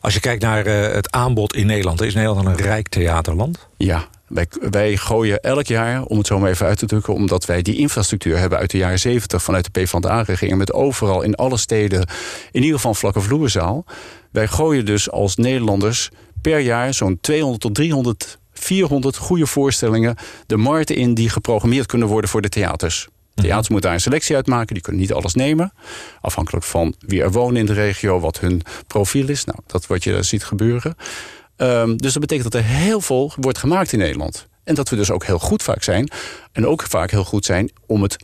Als 0.00 0.14
je 0.14 0.20
kijkt 0.20 0.42
naar 0.42 0.66
uh, 0.66 0.92
het 0.92 1.10
aanbod 1.10 1.54
in 1.54 1.66
Nederland... 1.66 2.00
is 2.00 2.14
Nederland 2.14 2.46
een 2.46 2.56
rijk 2.56 2.88
theaterland? 2.88 3.68
Ja, 3.76 4.08
wij, 4.30 4.46
wij, 4.70 4.96
gooien 4.96 5.40
elk 5.40 5.66
jaar, 5.66 6.02
om 6.02 6.18
het 6.18 6.26
zo 6.26 6.38
maar 6.38 6.50
even 6.50 6.66
uit 6.66 6.78
te 6.78 6.86
drukken... 6.86 7.14
omdat 7.14 7.44
wij 7.44 7.62
die 7.62 7.76
infrastructuur 7.76 8.38
hebben 8.38 8.58
uit 8.58 8.70
de 8.70 8.78
jaren 8.78 8.98
70 8.98 9.42
vanuit 9.42 9.64
de 9.64 9.80
PvdA-regering... 9.80 10.58
met 10.58 10.72
overal 10.72 11.22
in 11.22 11.34
alle 11.34 11.56
steden 11.56 12.08
in 12.50 12.62
ieder 12.62 12.76
geval 12.76 12.94
vlakke 12.94 13.20
vloerzaal. 13.20 13.84
Wij 14.30 14.46
gooien 14.46 14.86
dus 14.86 15.10
als 15.10 15.36
Nederlanders 15.36 16.10
per 16.42 16.58
jaar 16.58 16.94
zo'n 16.94 17.18
200 17.20 17.60
tot 17.60 17.74
300, 17.74 18.38
400 18.52 19.16
goede 19.16 19.46
voorstellingen... 19.46 20.16
de 20.46 20.56
markten 20.56 20.96
in 20.96 21.14
die 21.14 21.30
geprogrammeerd 21.30 21.86
kunnen 21.86 22.08
worden 22.08 22.30
voor 22.30 22.42
de 22.42 22.48
theaters. 22.48 23.08
Mhm. 23.34 23.46
Theaters 23.46 23.68
moeten 23.68 23.88
daar 23.88 23.98
een 23.98 24.04
selectie 24.04 24.36
uitmaken. 24.36 24.74
Die 24.74 24.82
kunnen 24.82 25.00
niet 25.00 25.12
alles 25.12 25.34
nemen. 25.34 25.72
Afhankelijk 26.20 26.64
van 26.64 26.94
wie 26.98 27.22
er 27.22 27.32
wonen 27.32 27.56
in 27.56 27.66
de 27.66 27.72
regio, 27.72 28.20
wat 28.20 28.40
hun 28.40 28.62
profiel 28.86 29.28
is. 29.28 29.44
Nou, 29.44 29.58
dat 29.66 29.86
wat 29.86 30.04
je 30.04 30.22
ziet 30.22 30.44
gebeuren. 30.44 30.96
Um, 31.62 31.96
dus 31.96 32.12
dat 32.12 32.20
betekent 32.20 32.52
dat 32.52 32.62
er 32.62 32.68
heel 32.68 33.00
veel 33.00 33.32
wordt 33.36 33.58
gemaakt 33.58 33.92
in 33.92 33.98
Nederland. 33.98 34.46
En 34.64 34.74
dat 34.74 34.88
we 34.88 34.96
dus 34.96 35.10
ook 35.10 35.24
heel 35.24 35.38
goed 35.38 35.62
vaak 35.62 35.82
zijn. 35.82 36.10
En 36.52 36.66
ook 36.66 36.82
vaak 36.82 37.10
heel 37.10 37.24
goed 37.24 37.44
zijn 37.44 37.70
om 37.86 38.02
het 38.02 38.16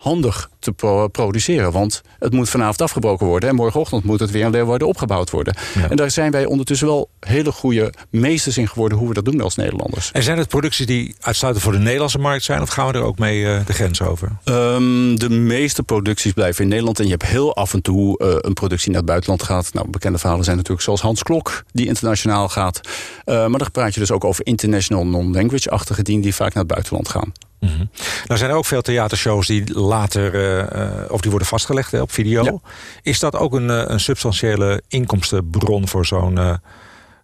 handig 0.00 0.50
te 0.58 0.72
produceren. 1.12 1.72
Want 1.72 2.02
het 2.18 2.32
moet 2.32 2.48
vanavond 2.48 2.82
afgebroken 2.82 3.26
worden... 3.26 3.48
en 3.48 3.54
morgenochtend 3.54 4.04
moet 4.04 4.20
het 4.20 4.30
weer 4.30 4.64
worden 4.64 4.88
opgebouwd 4.88 5.30
worden. 5.30 5.54
En 5.88 5.96
daar 5.96 6.10
zijn 6.10 6.30
wij 6.30 6.44
ondertussen 6.44 6.86
wel 6.86 7.08
hele 7.20 7.52
goede 7.52 7.92
meesters 8.10 8.58
in 8.58 8.68
geworden... 8.68 8.98
hoe 8.98 9.08
we 9.08 9.14
dat 9.14 9.24
doen 9.24 9.40
als 9.40 9.56
Nederlanders. 9.56 10.10
En 10.12 10.22
zijn 10.22 10.38
het 10.38 10.48
producties 10.48 10.86
die 10.86 11.14
uitsluitend 11.20 11.64
voor 11.64 11.72
de 11.74 11.78
Nederlandse 11.78 12.18
markt 12.18 12.44
zijn... 12.44 12.62
of 12.62 12.68
gaan 12.68 12.86
we 12.86 12.92
er 12.92 13.02
ook 13.02 13.18
mee 13.18 13.40
uh, 13.40 13.66
de 13.66 13.72
grens 13.72 14.02
over? 14.02 14.36
Um, 14.44 15.18
de 15.18 15.30
meeste 15.30 15.82
producties 15.82 16.32
blijven 16.32 16.62
in 16.62 16.68
Nederland. 16.68 16.98
En 16.98 17.04
je 17.04 17.10
hebt 17.10 17.26
heel 17.26 17.54
af 17.54 17.74
en 17.74 17.82
toe 17.82 18.22
uh, 18.22 18.34
een 18.38 18.54
productie 18.54 18.88
naar 18.88 19.00
het 19.00 19.08
buitenland 19.08 19.42
gaat. 19.42 19.74
Nou, 19.74 19.90
bekende 19.90 20.18
verhalen 20.18 20.44
zijn 20.44 20.56
natuurlijk 20.56 20.84
zoals 20.84 21.00
Hans 21.00 21.22
Klok... 21.22 21.64
die 21.72 21.86
internationaal 21.86 22.48
gaat. 22.48 22.80
Uh, 23.26 23.46
maar 23.46 23.58
dan 23.58 23.70
praat 23.70 23.94
je 23.94 24.00
dus 24.00 24.10
ook 24.10 24.24
over 24.24 24.46
international 24.46 25.06
non-language-achtige 25.06 26.02
dingen... 26.02 26.22
die 26.22 26.34
vaak 26.34 26.54
naar 26.54 26.64
het 26.64 26.72
buitenland 26.72 27.08
gaan. 27.08 27.32
Mm 27.60 27.68
-hmm. 27.68 27.90
Nou 28.26 28.38
zijn 28.38 28.50
er 28.50 28.56
ook 28.56 28.66
veel 28.66 28.82
theatershows 28.82 29.46
die 29.46 29.78
later, 29.78 30.34
uh, 30.74 31.10
of 31.10 31.20
die 31.20 31.30
worden 31.30 31.48
vastgelegd 31.48 31.92
hè, 31.92 32.00
op 32.00 32.12
video. 32.12 32.44
Ja. 32.44 32.58
Is 33.02 33.18
dat 33.18 33.36
ook 33.36 33.54
een, 33.54 33.68
uh, 33.68 33.82
een 33.86 34.00
substantiële 34.00 34.82
inkomstenbron 34.88 35.88
voor 35.88 36.06
zo'n 36.06 36.36
uh, 36.36 36.54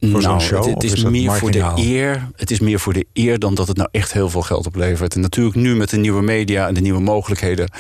voor 0.01 0.23
nou, 0.23 0.41
show? 0.41 0.65
Het, 0.65 0.75
het 0.75 0.85
is, 0.85 0.93
is 0.93 1.05
meer 1.05 1.33
voor 1.33 1.51
de 1.51 1.73
eer. 1.75 2.29
Het 2.37 2.51
is 2.51 2.61
meer 2.61 2.79
voor 2.79 2.93
de 2.93 3.07
eer 3.13 3.39
dan 3.39 3.55
dat 3.55 3.69
het 3.69 3.77
nou 3.77 3.89
echt 3.93 4.13
heel 4.13 4.31
veel 4.31 4.43
geld 4.43 4.67
oplevert. 4.67 5.15
En 5.15 5.21
natuurlijk 5.21 5.57
nu 5.57 5.77
met 5.77 5.91
de 5.91 5.97
nieuwe 5.97 6.23
media 6.23 6.67
en 6.67 6.75
de 6.75 6.81
nieuwe 6.81 7.01
mogelijkheden 7.01 7.71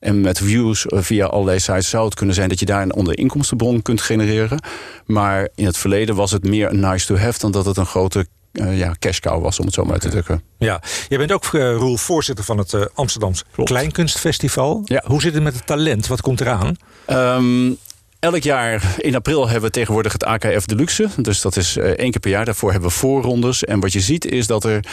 en 0.00 0.20
met 0.20 0.38
views 0.38 0.84
via 0.88 1.26
allerlei 1.26 1.60
sites 1.60 1.88
zou 1.88 2.04
het 2.04 2.14
kunnen 2.14 2.34
zijn 2.34 2.48
dat 2.48 2.58
je 2.58 2.66
daar 2.66 2.82
een 2.82 2.90
andere 2.90 3.16
inkomstenbron 3.16 3.82
kunt 3.82 4.02
genereren. 4.02 4.62
Maar 5.06 5.48
in 5.54 5.66
het 5.66 5.76
verleden 5.76 6.14
was 6.14 6.30
het 6.30 6.44
meer 6.44 6.70
een 6.70 6.80
nice 6.80 7.06
to 7.06 7.16
have 7.16 7.38
dan 7.38 7.52
dat 7.52 7.64
het 7.64 7.76
een 7.76 7.86
grote 7.86 8.26
uh, 8.54 8.78
ja, 8.78 8.94
cash 8.98 9.18
cow 9.18 9.42
was, 9.42 9.58
om 9.58 9.64
het 9.64 9.74
zo 9.74 9.84
maar 9.84 9.98
te 9.98 10.08
drukken. 10.08 10.42
Ja, 10.58 10.82
je 11.08 11.18
bent 11.18 11.32
ook, 11.32 11.52
uh, 11.52 11.76
Roel, 11.76 11.96
voorzitter 11.96 12.44
van 12.44 12.58
het 12.58 12.72
uh, 12.72 12.84
Amsterdamse 12.94 13.44
Kleinkunstfestival. 13.64 14.82
Ja. 14.84 15.02
Hoe 15.06 15.20
zit 15.20 15.34
het 15.34 15.42
met 15.42 15.54
het 15.54 15.66
talent? 15.66 16.06
Wat 16.06 16.20
komt 16.20 16.40
eraan? 16.40 16.76
Um, 17.10 17.76
elk 18.18 18.42
jaar 18.42 18.94
in 18.98 19.14
april 19.14 19.44
hebben 19.44 19.62
we 19.64 19.70
tegenwoordig 19.70 20.12
het 20.12 20.24
AKF 20.24 20.64
Deluxe. 20.64 21.08
Dus 21.16 21.40
dat 21.40 21.56
is 21.56 21.76
één 21.76 22.10
keer 22.10 22.20
per 22.20 22.30
jaar. 22.30 22.44
Daarvoor 22.44 22.70
hebben 22.70 22.88
we 22.88 22.94
voorrondes. 22.94 23.64
En 23.64 23.80
wat 23.80 23.92
je 23.92 24.00
ziet 24.00 24.24
is 24.24 24.46
dat 24.46 24.64
er 24.64 24.84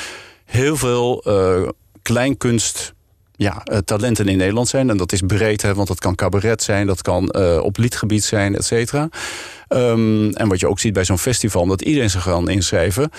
heel 0.46 0.78
veel 0.78 1.24
kleinkunst 2.02 2.94
ja, 3.36 3.64
talenten 3.86 4.28
in 4.28 4.38
Nederland 4.38 4.68
zijn. 4.68 4.90
En 4.90 4.98
dat 4.98 5.12
is 5.12 5.22
breed, 5.28 5.62
hè, 5.62 5.74
want 5.74 5.88
dat 5.88 6.00
kan 6.00 6.16
cabaret 6.16 6.64
zijn, 6.64 6.88
dat 6.88 7.02
kan 7.02 7.36
uh, 7.38 7.60
op 7.64 7.78
liedgebied 7.78 8.24
zijn, 8.24 8.56
et 8.56 8.66
cetera. 8.66 9.10
Um, 9.70 10.34
en 10.34 10.48
wat 10.48 10.60
je 10.60 10.68
ook 10.68 10.80
ziet 10.80 10.94
bij 10.94 11.06
zo'n 11.06 11.18
festival, 11.18 11.66
dat 11.66 11.82
iedereen 11.82 12.10
zich 12.10 12.24
kan 12.24 12.50
inschrijven 12.50 13.10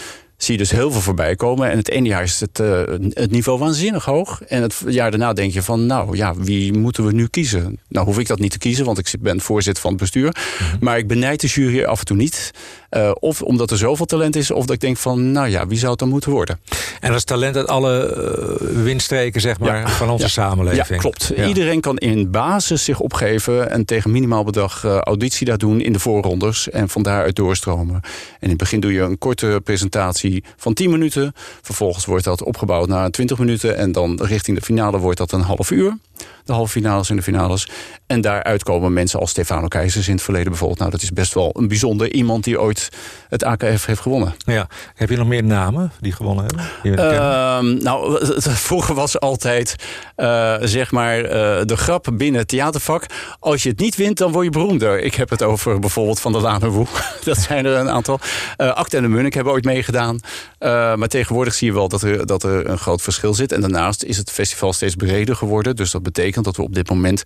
zie 0.43 0.53
je 0.55 0.61
dus 0.61 0.71
heel 0.71 0.91
veel 0.91 1.01
voorbij 1.01 1.37
komen. 1.37 1.71
En 1.71 1.77
het 1.77 1.89
ene 1.89 2.09
jaar 2.09 2.23
is 2.23 2.41
het, 2.41 2.59
uh, 2.59 2.83
het 3.09 3.31
niveau 3.31 3.59
waanzinnig 3.59 4.05
hoog. 4.05 4.43
En 4.43 4.63
het 4.63 4.83
jaar 4.87 5.11
daarna 5.11 5.33
denk 5.33 5.53
je 5.53 5.63
van, 5.63 5.87
nou 5.87 6.17
ja, 6.17 6.35
wie 6.35 6.73
moeten 6.73 7.07
we 7.07 7.13
nu 7.13 7.27
kiezen? 7.27 7.79
Nou 7.89 8.07
hoef 8.07 8.19
ik 8.19 8.27
dat 8.27 8.39
niet 8.39 8.51
te 8.51 8.59
kiezen, 8.59 8.85
want 8.85 8.99
ik 8.99 9.15
ben 9.21 9.41
voorzitter 9.41 9.83
van 9.83 9.91
het 9.91 10.01
bestuur. 10.01 10.37
Mhm. 10.59 10.85
Maar 10.85 10.99
ik 10.99 11.07
benijd 11.07 11.41
de 11.41 11.47
jury 11.47 11.85
af 11.85 11.99
en 11.99 12.05
toe 12.05 12.17
niet. 12.17 12.51
Uh, 12.97 13.11
of 13.21 13.43
omdat 13.43 13.71
er 13.71 13.77
zoveel 13.77 14.07
talent 14.07 14.37
is, 14.37 14.51
of 14.51 14.67
dat 14.67 14.75
ik 14.75 14.81
denk 14.81 14.97
van, 14.97 15.33
nou 15.33 15.49
ja, 15.49 15.67
wie 15.67 15.79
zou 15.79 15.91
het 15.91 15.99
dan 16.01 16.09
moeten 16.09 16.31
worden? 16.31 16.61
En 17.01 17.09
dat 17.09 17.17
is 17.17 17.25
talent 17.25 17.57
uit 17.57 17.69
alle 17.69 18.15
uh, 18.61 18.83
windstreken, 18.83 19.41
zeg 19.41 19.59
maar, 19.59 19.81
ja. 19.81 19.89
van 19.89 20.11
onze 20.11 20.25
ja. 20.25 20.31
samenleving. 20.31 20.89
Ja, 20.89 20.97
klopt. 20.97 21.33
Iedereen 21.47 21.81
kan 21.81 21.99
in 21.99 22.31
basis 22.31 22.85
zich 22.85 23.01
opgeven 23.01 23.71
en 23.71 23.85
tegen 23.85 24.11
minimaal 24.11 24.45
bedrag 24.45 24.85
auditie 24.85 25.47
daar 25.47 25.59
doen 25.59 25.81
in 25.81 25.93
de 25.93 25.99
voorrondes. 25.99 26.71
En 26.71 26.89
van 26.89 27.03
daaruit 27.03 27.37
doorstromen. 27.37 27.95
En 27.95 28.03
in 28.41 28.49
het 28.49 28.59
begin 28.59 28.81
doe 28.81 28.93
je 28.93 29.01
een 29.01 29.19
korte 29.19 29.61
presentatie 29.65 30.45
van 30.57 30.75
10 30.75 30.91
minuten. 30.91 31.33
Vervolgens 31.63 32.05
wordt 32.05 32.25
dat 32.25 32.43
opgebouwd 32.43 32.89
naar 32.89 33.11
20 33.11 33.39
minuten. 33.39 33.77
En 33.77 33.93
dan 33.93 34.19
richting 34.23 34.59
de 34.59 34.65
finale 34.65 34.99
wordt 34.99 35.19
dat 35.19 35.33
een 35.33 35.41
half 35.41 35.71
uur 35.71 35.97
de 36.45 36.53
halve 36.53 36.71
finales 36.71 37.11
en 37.11 37.17
de 37.17 37.23
finales. 37.23 37.69
En 38.07 38.21
daaruit 38.21 38.63
komen 38.63 38.93
mensen 38.93 39.21
als 39.21 39.31
Stefano 39.31 39.69
Keizers 39.69 40.09
in 40.09 40.15
het 40.15 40.23
verleden 40.23 40.49
bijvoorbeeld. 40.49 40.79
Nou, 40.79 40.91
dat 40.91 41.03
is 41.03 41.11
best 41.11 41.35
wel 41.35 41.51
een 41.57 41.69
bijzonder 41.69 42.13
iemand 42.13 42.45
die 42.45 42.61
ooit 42.61 42.89
het 43.29 43.45
AKF 43.45 43.87
heeft 43.87 44.01
gewonnen. 44.01 44.35
Ja. 44.39 44.69
Heb 44.95 45.11
je 45.11 45.17
nog 45.17 45.27
meer 45.27 45.45
namen 45.45 45.93
die 46.01 46.13
gewonnen 46.13 46.45
hebben? 46.47 46.65
Uh, 46.83 47.83
nou, 47.83 48.27
vroeger 48.41 48.95
was 48.95 49.21
altijd, 49.21 49.77
uh, 50.17 50.55
zeg 50.61 50.91
maar, 50.91 51.19
uh, 51.19 51.31
de 51.65 51.77
grap 51.77 52.09
binnen 52.13 52.41
het 52.41 52.49
theatervak. 52.49 53.07
Als 53.39 53.63
je 53.63 53.69
het 53.69 53.79
niet 53.79 53.97
wint, 53.97 54.19
dan 54.19 54.33
word 54.33 54.45
je 54.45 54.51
beroemder. 54.51 55.01
Ik 55.01 55.15
heb 55.15 55.31
het 55.31 55.43
over 55.43 55.79
bijvoorbeeld 55.79 56.21
Van 56.21 56.33
der 56.33 56.41
Laan 56.41 56.69
Woe. 56.69 56.87
dat 57.25 57.39
zijn 57.39 57.67
er 57.67 57.77
een 57.77 57.91
aantal. 57.91 58.19
Uh, 58.59 58.73
Acte 58.73 58.97
en 58.97 59.03
de 59.03 59.09
Munnik 59.09 59.35
hebben 59.35 59.53
ooit 59.53 59.65
meegedaan. 59.65 60.21
maar 60.59 61.09
tegenwoordig 61.09 61.55
zie 61.55 61.67
je 61.67 61.75
wel 61.75 61.89
dat 61.89 62.03
er, 62.03 62.27
dat 62.27 62.43
er 62.43 62.69
een 62.69 62.79
groot 62.79 63.03
verschil 63.03 63.35
zit. 63.35 63.53
En 63.53 63.61
daarnaast 63.61 64.03
is 64.03 64.17
het 64.17 64.31
festival 64.31 64.73
steeds 64.73 64.95
breder 64.95 65.37
geworden. 65.37 65.77
Dus 65.77 65.91
dat 65.91 66.03
betekent 66.03 66.32
dat 66.41 66.57
we 66.57 66.63
op 66.63 66.75
dit 66.75 66.89
moment 66.89 67.23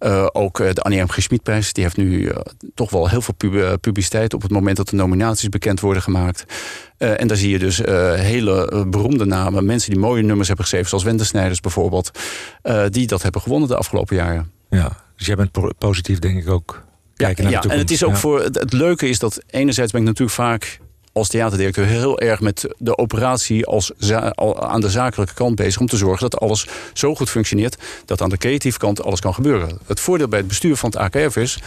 uh, 0.00 0.26
ook 0.32 0.56
de 0.56 0.80
Annie 0.82 1.02
M. 1.02 1.08
G. 1.08 1.22
Schmidprijs... 1.22 1.72
die 1.72 1.82
heeft 1.84 1.96
nu 1.96 2.20
uh, 2.20 2.36
toch 2.74 2.90
wel 2.90 3.08
heel 3.08 3.22
veel 3.22 3.34
pub 3.34 3.80
publiciteit... 3.80 4.34
op 4.34 4.42
het 4.42 4.50
moment 4.50 4.76
dat 4.76 4.88
de 4.88 4.96
nominaties 4.96 5.48
bekend 5.48 5.80
worden 5.80 6.02
gemaakt. 6.02 6.44
Uh, 6.98 7.20
en 7.20 7.26
daar 7.26 7.36
zie 7.36 7.50
je 7.50 7.58
dus 7.58 7.76
hele 7.76 8.84
beroemde 8.88 9.24
namen. 9.24 9.64
Mensen 9.64 9.90
die 9.90 10.00
mooie 10.00 10.22
nummers 10.22 10.46
hebben 10.46 10.64
geschreven... 10.64 10.88
zoals 10.88 11.04
Wendesnijders 11.04 11.60
bijvoorbeeld... 11.60 12.10
die 12.90 13.06
dat 13.06 13.22
hebben 13.22 13.40
gewonnen 13.40 13.68
de 13.68 13.76
afgelopen 13.76 14.16
jaren. 14.16 14.50
Ja, 14.70 14.92
dus 15.16 15.26
jij 15.26 15.36
bent 15.36 15.78
positief 15.78 16.18
denk 16.18 16.42
ik 16.42 16.48
ook... 16.48 16.84
Kijken 17.16 17.44
ja, 17.44 17.50
naar 17.50 17.62
ja 17.62 17.70
en 17.70 17.78
het 17.78 17.90
is 17.90 18.04
ook 18.04 18.16
voor 18.16 18.42
het, 18.42 18.54
het 18.54 18.72
leuke 18.72 19.08
is 19.08 19.18
dat 19.18 19.42
enerzijds 19.46 19.92
ben 19.92 20.00
ik 20.00 20.06
natuurlijk 20.06 20.36
vaak 20.36 20.78
als 21.16 21.28
theaterdirecteur 21.28 21.86
heel 21.86 22.20
erg 22.20 22.40
met 22.40 22.68
de 22.78 22.98
operatie 22.98 23.66
als 23.66 23.92
aan 24.58 24.80
de 24.80 24.90
zakelijke 24.90 25.34
kant 25.34 25.56
bezig. 25.56 25.80
Om 25.80 25.86
te 25.86 25.96
zorgen 25.96 26.30
dat 26.30 26.40
alles 26.40 26.66
zo 26.92 27.14
goed 27.14 27.30
functioneert 27.30 27.76
dat 28.04 28.20
aan 28.20 28.28
de 28.28 28.36
creatieve 28.36 28.78
kant 28.78 29.02
alles 29.02 29.20
kan 29.20 29.34
gebeuren. 29.34 29.78
Het 29.86 30.00
voordeel 30.00 30.28
bij 30.28 30.38
het 30.38 30.48
bestuur 30.48 30.76
van 30.76 30.90
het 30.90 30.98
AKF 30.98 31.36
is 31.36 31.58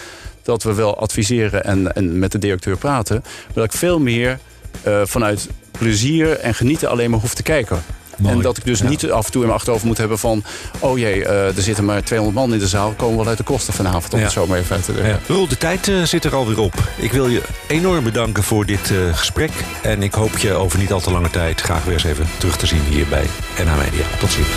dat 0.43 0.63
we 0.63 0.73
wel 0.73 0.97
adviseren 0.97 1.63
en, 1.63 1.95
en 1.95 2.19
met 2.19 2.31
de 2.31 2.37
directeur 2.37 2.77
praten. 2.77 3.19
Maar 3.23 3.53
dat 3.53 3.63
ik 3.63 3.71
veel 3.71 3.99
meer 3.99 4.39
uh, 4.87 5.01
vanuit 5.05 5.47
plezier 5.71 6.39
en 6.39 6.55
genieten 6.55 6.89
alleen 6.89 7.09
maar 7.09 7.19
hoef 7.19 7.33
te 7.33 7.43
kijken. 7.43 7.83
Mooi. 8.19 8.35
En 8.35 8.41
dat 8.41 8.57
ik 8.57 8.65
dus 8.65 8.79
Ja. 8.79 8.87
niet 8.89 9.11
af 9.11 9.25
en 9.25 9.31
toe 9.31 9.41
in 9.41 9.47
mijn 9.47 9.59
achterhoofd 9.59 9.83
moet 9.85 9.97
hebben 9.97 10.19
van... 10.19 10.43
oh 10.79 10.97
jee, 10.97 11.25
eh, 11.25 11.55
er 11.57 11.61
zitten 11.61 11.85
maar 11.85 12.03
200 12.03 12.39
man 12.39 12.53
in 12.53 12.59
de 12.59 12.67
zaal. 12.67 12.93
Komen 12.97 13.17
wel 13.17 13.27
uit 13.27 13.37
de 13.37 13.43
kosten 13.43 13.73
vanavond, 13.73 14.13
om 14.13 14.17
Ja. 14.19 14.25
het 14.25 14.33
zo 14.33 14.47
maar 14.47 14.57
even 14.57 14.75
uit 14.75 14.85
te 14.85 14.91
drukken. 14.91 15.13
Ja. 15.13 15.19
Roel, 15.33 15.47
de 15.47 15.57
tijd 15.57 15.87
eh, 15.87 16.03
zit 16.03 16.25
er 16.25 16.35
alweer 16.35 16.59
op. 16.59 16.73
Ik 16.97 17.11
wil 17.11 17.27
je 17.27 17.41
enorm 17.67 18.03
bedanken 18.03 18.43
voor 18.43 18.65
dit 18.65 18.91
eh, 18.91 18.97
gesprek. 19.17 19.51
En 19.81 20.03
ik 20.03 20.13
hoop 20.13 20.37
je 20.37 20.53
over 20.53 20.79
niet 20.79 20.91
al 20.91 20.99
te 21.01 21.11
lange 21.11 21.29
tijd 21.29 21.61
graag 21.61 21.83
weer 21.83 21.93
eens 21.93 22.03
even 22.03 22.27
terug 22.37 22.57
te 22.57 22.65
zien 22.65 22.81
hier 22.89 23.07
bij 23.07 23.25
NH 23.57 23.77
Media. 23.77 24.05
Tot 24.19 24.31
ziens. 24.31 24.47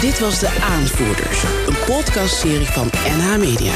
Dit 0.00 0.18
was 0.18 0.38
De 0.38 0.48
Aanvoerders, 0.70 1.42
een 1.66 1.76
podcastserie 1.86 2.66
van 2.66 2.90
NH 3.18 3.36
Media. 3.38 3.72